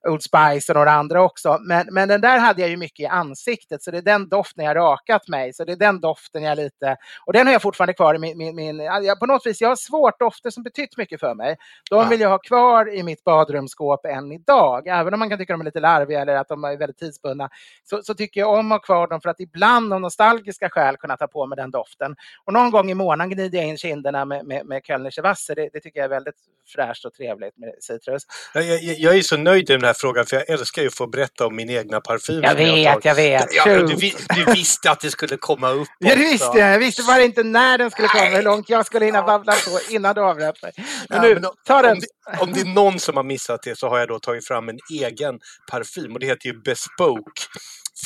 [0.08, 1.58] Old Spice och några andra också.
[1.60, 4.64] Men, men den där hade jag ju mycket i ansiktet, så det är den doften
[4.64, 5.52] jag rakat mig.
[5.52, 6.96] Så det är den doften jag lite...
[7.26, 8.38] Och den har jag fortfarande kvar i min...
[8.38, 11.56] min, min jag, på något vis, jag har svårt dofter som betytt mycket för mig.
[11.90, 14.88] De vill jag ha kvar i mitt badrumsskåp än idag.
[14.88, 17.48] Även om man kan tycka de är lite larviga eller att de är väldigt tidsbundna.
[17.84, 20.96] Så, så tycker jag om att ha kvar dem för att ibland av nostalgiska skäl
[20.96, 22.16] kunna ta på mig den doften.
[22.44, 25.54] Och någon gång i månaden gnider jag in kinderna med, med, med Kölnische Wasser.
[25.54, 26.34] Det, det tycker jag är väldigt
[26.66, 28.22] fräscht och trevligt med citrus.
[28.54, 30.94] Jag, jag, jag är så nöjd i den här frågan för jag älskar ju att
[30.94, 32.42] få berätta om min egna parfym.
[32.42, 33.03] Jag har vet, tagit.
[33.04, 33.54] Jag vet.
[33.54, 33.86] Ja, du,
[34.34, 36.72] du visste att det skulle komma upp Ja, det visste jag.
[36.72, 39.92] Jag visste bara inte när den skulle komma, hur långt jag skulle hinna babbla på
[39.92, 40.72] innan du avbröt mig.
[41.08, 41.92] Men nu, ta den.
[41.92, 44.46] Om det, om det är någon som har missat det så har jag då tagit
[44.46, 45.38] fram en egen
[45.70, 47.42] parfym och det heter ju Bespoke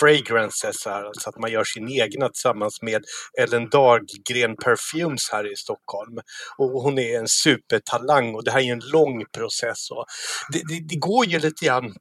[0.00, 3.04] Fragrances här, så att man gör sin egna tillsammans med
[3.40, 6.18] Ellen Dahlgren Perfumes här i Stockholm.
[6.58, 9.90] Och hon är en supertalang och det här är en lång process.
[9.90, 10.04] Och
[10.52, 11.94] det, det, det går ju lite grann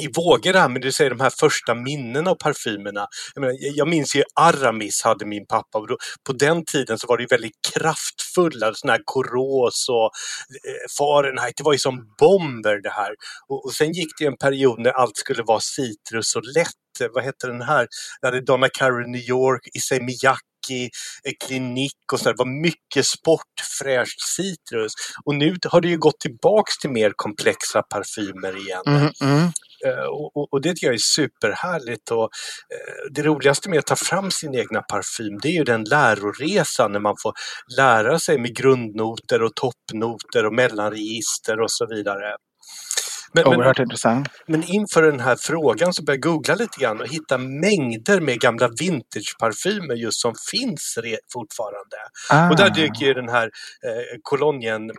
[0.00, 3.06] i vågor här, men du säger de här första minnena av parfymerna.
[3.34, 7.06] Jag, menar, jag minns ju Aramis hade min pappa och då, på den tiden så
[7.06, 11.56] var det ju väldigt kraftfulla, sådana här Coros och eh, Fahrenheit.
[11.56, 13.14] Det var ju som bomber det här.
[13.48, 17.00] Och, och sen gick det en period när allt skulle vara citrus och lätt.
[17.00, 17.88] Eh, vad hette den här?
[18.20, 20.90] Jag hade Donna Karen New York, Issey Miyake,
[21.24, 22.32] eh, Klinik och sådär.
[22.32, 24.92] Det var mycket sport, fräscht citrus.
[25.24, 28.82] Och nu har det ju gått tillbaks till mer komplexa parfymer igen.
[28.86, 29.52] Mm, mm.
[29.86, 30.04] Eh,
[30.50, 32.10] Och, det tycker jag är superhärligt.
[32.10, 35.84] Och, eh, det roligaste med att ta fram sin egna parfym det är ju den
[35.84, 37.32] läroresan när man får
[37.76, 42.36] lära sig med grundnoter och toppnoter och mellanregister och så vidare.
[43.34, 44.28] Men, men, Oerhört intressant.
[44.46, 48.40] men inför den här frågan så började jag googla lite grann och hitta mängder med
[48.40, 50.98] gamla vintageparfymer just som finns
[51.32, 51.96] fortfarande.
[52.30, 52.50] Ah.
[52.50, 53.44] Och där dyker ju den här
[53.86, 54.90] eh, kolonien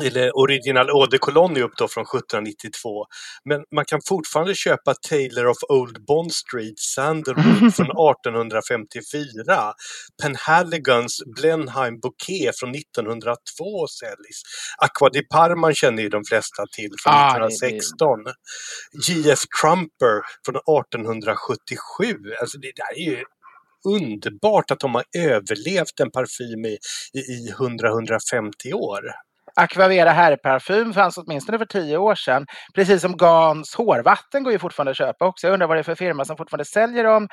[0.00, 3.04] eller Original Eau de Cologne upp då från 1792.
[3.44, 9.72] Men man kan fortfarande köpa Taylor of Old Bond Street Sandalwood från 1854.
[10.22, 14.42] Penhaligons Blenheim Bouquet från 1902 säljs.
[14.78, 18.18] Aqua di Parma känner ju de flesta till från Ah, det- 1916.
[19.08, 20.14] JF Trumper
[20.46, 22.16] från 1877.
[22.40, 23.24] Alltså det där är ju
[23.88, 26.78] underbart att de har överlevt en parfym i,
[27.14, 29.00] i, i 100-150 år.
[29.56, 32.46] Aquavera herrparfym fanns åtminstone för tio år sedan.
[32.74, 35.46] Precis som Gans hårvatten går ju fortfarande att köpa också.
[35.46, 37.28] Jag undrar vad det är för firma som fortfarande säljer dem.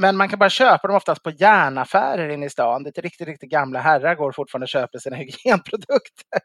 [0.00, 2.82] Men man kan bara köpa dem oftast på järnaffärer inne i stan.
[2.82, 6.40] Det är riktigt, riktigt gamla herrar går fortfarande och köper sina hygienprodukter.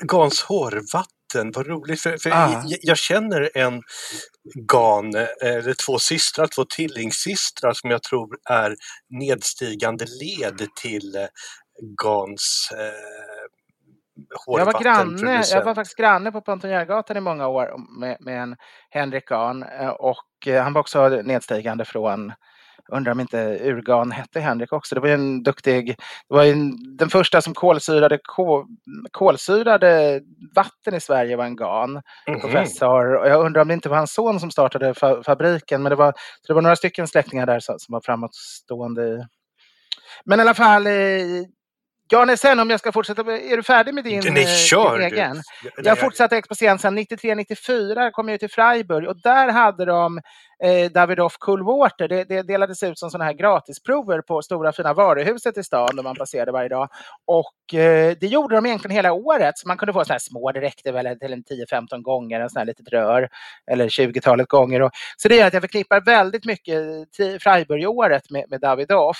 [0.00, 2.00] Gans hårvatten, vad roligt.
[2.00, 2.62] För, för Ah.
[2.66, 3.82] jag, jag känner en
[4.68, 8.76] Gan, eller två systrar, två tvillingsystrar som jag tror är
[9.20, 11.26] nedstigande led till eh,
[12.02, 13.33] Gans eh,
[14.46, 18.56] Jag var, granne, jag var faktiskt granne på Pontonjärgatan i många år med, med en
[18.90, 22.32] Henrik Gahn eh, och eh, han var också nedstigande från
[22.92, 24.94] Undrar om inte Urgan hette Henrik också.
[24.94, 25.86] Det var ju en duktig,
[26.28, 28.66] det var en, den första som kolsyrade, kol,
[29.10, 30.20] kolsyrade
[30.54, 32.40] vatten i Sverige var en Gan, Mhm.
[32.40, 33.14] professor.
[33.16, 35.96] Och jag undrar om det inte var hans son som startade fa fabriken, men det
[35.96, 36.14] var,
[36.46, 39.28] det var några stycken släktingar där som, som var framåtstående.
[40.24, 40.86] Men i alla fall,
[42.12, 44.48] eh, Ja, nej, sen om jag ska fortsätta, är du färdig med din, Nej, eh,
[44.48, 45.16] kör din du.
[45.16, 45.42] egen?
[45.62, 50.20] Ja, Jag fortsatte exposén sen 93-94 kom jag till Freiburg och där hade de
[50.64, 52.08] eh, Davidoff Coolwater.
[52.08, 56.02] Det, det delades ut som sådana här gratisprover på stora fina varuhuset i stan där
[56.02, 56.88] man passerade varje dag.
[57.26, 59.58] Och eh, det gjorde de egentligen hela året.
[59.58, 61.42] Så man kunde få sådana här små, det räckte väl till en
[61.72, 63.28] 10-15 gånger, en sån här litet rör.
[63.70, 64.82] Eller 20-talet gånger.
[64.82, 66.76] Och, så det gör att jag förknippar väldigt mycket
[67.16, 69.18] till Freiburg-året med, med Davidoff.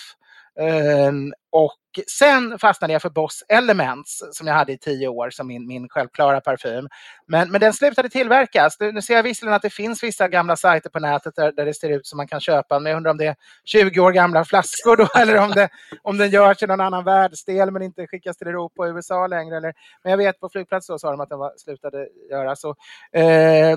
[0.61, 1.74] Ehm, och
[2.18, 5.88] sen fastnade jag för Boss Elements som jag hade i tio år som min, min
[5.88, 6.88] självklara parfym.
[7.26, 8.76] Men, men den slutade tillverkas.
[8.80, 11.74] Nu ser jag visserligen att det finns vissa gamla sajter på nätet där, där det
[11.74, 14.44] ser ut som man kan köpa men jag undrar om det är 20 år gamla
[14.44, 15.68] flaskor då eller om, det,
[16.02, 19.57] om den görs i någon annan världsdel men inte skickas till Europa och USA längre.
[19.57, 22.64] Eller, men jag vet på flygplats då sa de att den var, slutade göras.
[22.64, 22.72] Eh,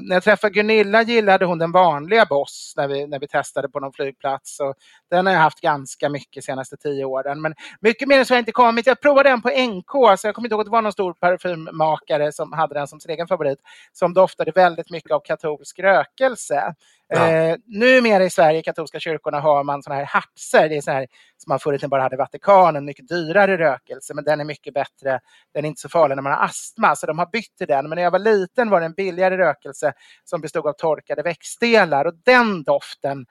[0.02, 3.80] när jag träffade Gunilla gillade hon den vanliga Boss när vi, när vi testade på
[3.80, 4.58] någon flygplats.
[4.58, 4.74] Så
[5.10, 7.42] den har jag haft ganska mycket de senaste tio åren.
[7.42, 8.88] Men mycket mer än så har jag inte kommit.
[8.88, 11.14] Jag provade den på NK, så jag kommer inte ihåg att det var någon stor
[11.14, 13.60] parfymmakare som hade den som sin egen favorit,
[13.92, 16.74] som doftade väldigt mycket av katolsk rökelse.
[17.10, 17.30] Ja.
[17.30, 20.70] Eh, numera i Sverige, i katolska kyrkorna, har man såna här hartser.
[20.70, 21.08] Det är så här
[21.38, 24.46] som man förr i tiden bara hade i Vatikanen, mycket dyrare rökelse, men den är
[24.46, 25.20] mycket bättre.
[25.54, 27.90] Den är inte så farlig när man har astma, så de har bytt till den.
[27.90, 29.94] Men när jag var liten var det en billigare rökelse
[30.24, 33.26] som bestod av torkade växtdelar och den doften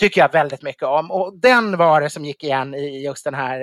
[0.00, 1.10] tycker jag väldigt mycket om.
[1.10, 3.60] Och den var det som gick igen i just den här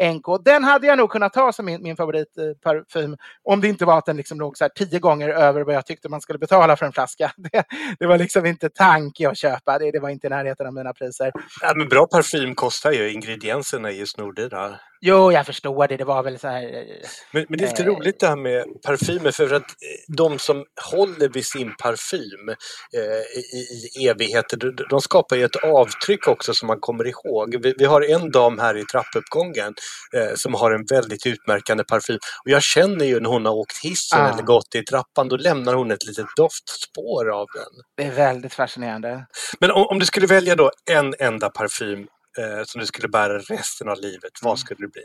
[0.00, 0.24] eh, NK.
[0.44, 4.06] Den hade jag nog kunnat ta som min, min favoritparfym om det inte var att
[4.06, 6.86] den liksom låg så här tio gånger över vad jag tyckte man skulle betala för
[6.86, 7.32] en flaska.
[7.52, 7.64] Det,
[7.98, 10.92] det var liksom inte tanke att köpa, det, det var inte i närheten av mina
[10.92, 11.32] priser.
[11.60, 14.74] Ja, men bra parfym kostar ju, ingredienserna är ju snordyra.
[15.00, 16.62] Jo, jag förstår det, det var väl så här...
[16.62, 17.86] eh, Men, men det är lite Eh.
[17.86, 22.48] roligt det här med parfymer för att eh, de som håller vid sin parfym
[22.94, 23.66] eh, i,
[24.00, 27.56] i evigheter, de, de skapar ju ett avtryck också som man kommer ihåg.
[27.62, 29.74] Vi, vi har en dam här i trappuppgången
[30.16, 33.84] eh, som har en väldigt utmärkande parfym och jag känner ju när hon har åkt
[33.84, 34.28] hissen Ah.
[34.32, 37.82] eller gått i trappan, då lämnar hon ett litet doftspår av den.
[37.96, 39.26] Det är väldigt fascinerande.
[39.60, 42.06] Men om, om du skulle välja då en enda parfym
[42.38, 44.50] eh, som du skulle bära resten av livet, Mm.
[44.50, 45.02] vad skulle det bli?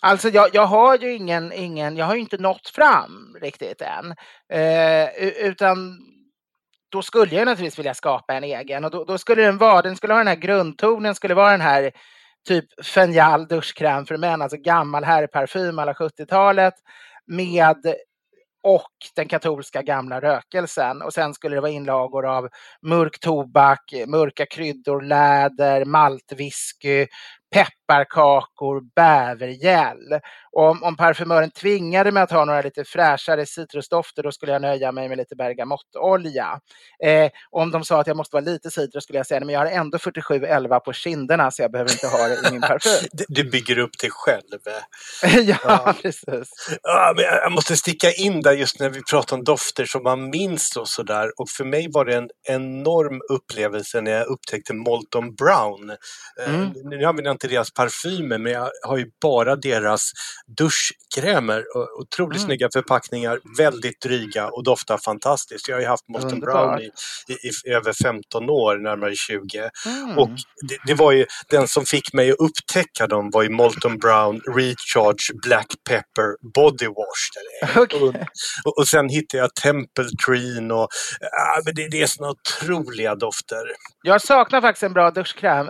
[0.00, 4.14] Alltså jag, jag har ju ingen, ingen, jag har ju inte nått fram riktigt än.
[4.52, 5.08] Eh,
[5.46, 5.98] utan
[6.92, 9.96] då skulle jag naturligtvis vilja skapa en egen och då, då skulle den vara, den
[9.96, 11.92] skulle ha den här grundtonen, skulle vara den här
[12.48, 16.74] typ Fenjal duschkräm för män, alltså gammal herrparfym alla 70-talet
[17.26, 17.76] med
[18.62, 21.02] och den katolska gamla rökelsen.
[21.02, 22.48] Och sen skulle det vara inlagor av
[22.82, 27.06] mörk tobak, mörka kryddor, läder, maltwhisky,
[27.52, 30.20] pepparkakor, bävergäll.
[30.52, 34.62] Och om, om parfymören tvingade mig att ha några lite fräschare citrusdofter då skulle jag
[34.62, 36.60] nöja mig med lite bergamottolja.
[37.04, 39.60] Eh, om de sa att jag måste vara lite citrus skulle jag säga men jag
[39.60, 43.08] har ändå 4711 på kinderna så jag behöver inte ha det i min parfym.
[43.28, 44.42] Du- bygger upp dig själv.
[45.46, 45.94] ja, Ja.
[46.02, 46.78] precis.
[46.82, 50.30] Ja, men jag måste sticka in där just när vi pratar om dofter som man
[50.30, 51.30] minns och sådär.
[51.40, 55.90] Och för mig var det en enorm upplevelse när jag upptäckte Molton Brown.
[55.90, 55.96] Eh,
[56.48, 56.72] Mm.
[56.84, 60.10] Nu använder jag inte deras parfymer men jag har ju bara deras
[60.58, 61.64] duschkrämer.
[62.00, 62.46] Otroligt Mm.
[62.46, 65.68] snygga förpackningar, väldigt dryga och doftar fantastiskt.
[65.68, 66.40] Jag har ju haft Molton.
[66.40, 66.90] Brown i,
[67.32, 69.70] i, i över 15 år, närmare 20.
[69.86, 70.18] Mm.
[70.18, 70.28] Och
[70.68, 74.40] det, det var ju den som fick mig att upptäcka dem var ju Molton Brown
[74.56, 77.76] Recharge Black Pepper Body Wash.
[77.76, 78.26] Okej.
[78.64, 80.88] Och, och sen hittade jag Temple Treen och
[81.64, 83.62] men det, det är såna otroliga dofter.
[84.02, 85.68] Jag saknar faktiskt en bra duschkräm.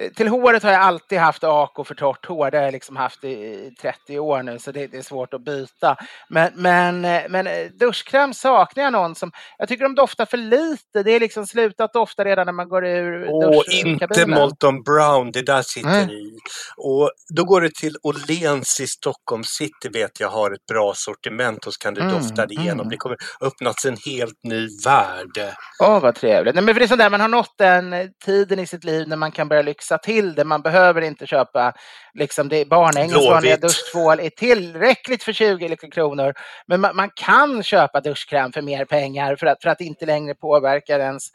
[0.00, 2.50] Eh, till håret har jag alltid haft Ako för torrt hår.
[2.50, 5.34] Det har jag liksom haft i, i 30 år nu så det, det är svårt
[5.34, 5.96] att byta.
[6.28, 9.32] Men, men, eh, men eh, duschkräm saknar jag någon som...
[9.58, 11.02] Jag tycker de doftar för lite.
[11.04, 14.26] Det är liksom slutat dofta redan när man går ur Och inte.
[14.26, 16.14] Molton Brown, det där sitter Nej.
[16.28, 16.38] i.
[16.76, 21.66] Och då går det till Åhléns i Stockholm city vet jag har ett bra sortiment
[21.66, 22.80] och så kan du Mm, dofta det igenom.
[22.80, 22.88] mm.
[22.88, 25.54] Det kommer öppnats en helt ny värld.
[25.82, 26.54] Åh, vad trevligt.
[26.54, 29.08] Nej, men för det är sånt där, man har nått den tiden i sitt liv
[29.08, 30.44] när man kan börja lyxa lyxa till det.
[30.44, 31.72] Man behöver inte köpa
[32.14, 36.34] liksom det Barnängens vanliga duschtvål är tillräckligt för 20 kronor.
[36.66, 40.34] Men man, man, kan köpa duschkräm för mer pengar för att, för att inte längre
[40.34, 41.30] påverka ens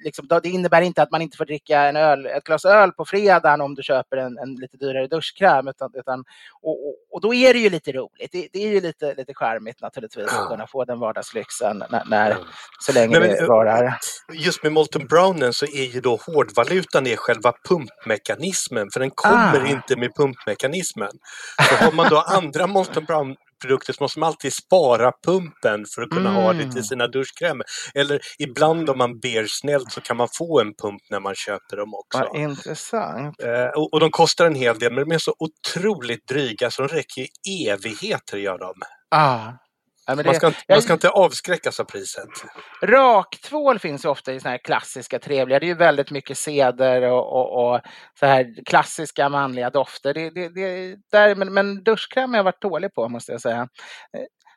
[0.00, 3.04] liksom, det innebär inte att man inte får dricka en öl, ett glas öl på
[3.04, 5.68] fredagen om du köper en, en lite dyrare duschkräm.
[5.68, 6.24] Utan, utan,
[6.62, 8.32] och, och, och, då är det ju lite roligt.
[8.32, 10.42] Det, det är ju lite, lite charmigt naturligtvis ja.
[10.42, 12.36] att kunna få den vardagslyxen när, när
[12.80, 13.98] så länge men, det varar.
[14.32, 19.60] Just med Molten Brownen så är ju då hårdvalutan är själva pumpmekanismen för den kommer
[19.60, 19.66] ah.
[19.66, 21.12] inte med pumpmekanismen.
[21.68, 26.02] Så har man då andra Molten Brown produkter så måste man alltid spara pumpen för
[26.02, 26.42] att kunna mm.
[26.42, 26.82] ha det till mm.
[26.82, 27.66] sina duschkrämer.
[27.94, 31.76] Eller ibland om man ber snällt så kan man få en pump när man köper
[31.76, 32.18] dem också.
[32.18, 33.42] Vad intressant.
[33.42, 36.82] Eh, och, och, de kostar en hel del men de är så otroligt dryga så
[36.82, 38.72] de räcker i evigheter gör de.
[39.10, 39.52] Ah.
[40.06, 42.28] Ja, man, ska, man ska inte avskräckas av priset.
[42.82, 45.58] Raktvål finns ju ofta i såna här klassiska trevliga.
[45.58, 47.80] Det är ju väldigt mycket seder och, och, och
[48.20, 50.14] så här klassiska manliga dofter.
[50.14, 53.68] Det, det, det, där, men, men duschkräm har jag varit dålig på måste jag säga.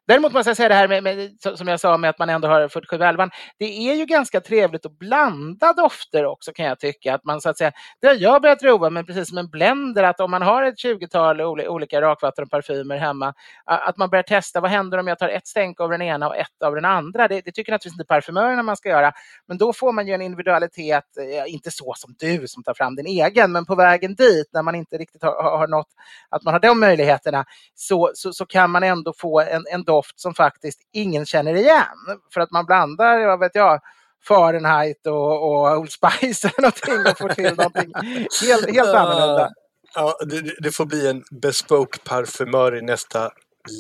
[0.08, 2.48] Däremot måste jag säga det här med, med, som jag sa med att man ändå
[2.48, 3.30] har 4711.
[3.60, 7.16] Det är ju ganska trevligt att blanda dofter också kan jag tycka.
[7.16, 10.04] Att man så att säga, det har jag börjat prova, men precis som en blender,
[10.04, 13.34] att om man har ett 20-tal olika rakvatten och parfymer hemma,
[13.66, 16.38] att man börjar testa vad händer om jag tar ett stänk av den ena och
[16.38, 17.28] ett av den andra.
[17.28, 19.12] Det, det tycker naturligtvis inte parfymörerna man ska göra,
[19.48, 22.96] men då får man ju en individualitet, eh, inte så som du som tar fram
[22.96, 25.90] din egen, men på vägen dit när man inte riktigt har, har nått
[26.30, 27.46] att man har de möjligheterna
[27.76, 31.86] så, så, så kan man ändå få en, en doft som faktiskt ingen känner igen.
[32.34, 33.80] För att man blandar, vad vet jag,
[34.28, 37.94] Fahrenheit och, och Old Spice eller någonting och får till någonting
[38.42, 39.50] helt, helt annorlunda.
[39.96, 43.32] Ja, det, det får bli en bespoke parfymör i nästa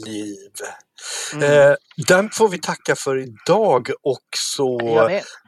[0.05, 0.51] liv.
[1.33, 1.69] Mm.
[1.69, 1.75] Eh,
[2.07, 4.79] den får vi tacka för idag och så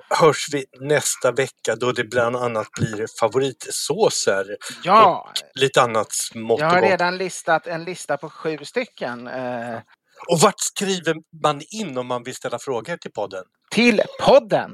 [0.10, 4.58] hörs vi nästa vecka då det bland annat blir favoritsåser.
[4.84, 5.30] Ja!
[5.30, 9.28] Och lite annat smått Jag har redan listat en lista på sju stycken.
[9.28, 9.80] Eh,
[10.28, 13.44] och vart skriver man in om man vill ställa frågor till podden?
[13.72, 14.72] Till podden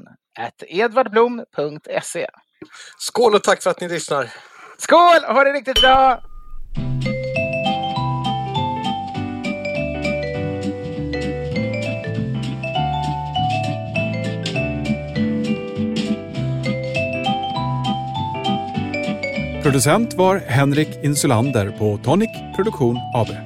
[0.66, 2.26] edvardblom.se.
[2.98, 4.32] Skål och tack för att ni lyssnar.
[4.78, 5.24] Skål!
[5.34, 6.22] Ha det riktigt bra!
[19.62, 23.45] Producent var Henrik Insulander på Tonic Produktion AB.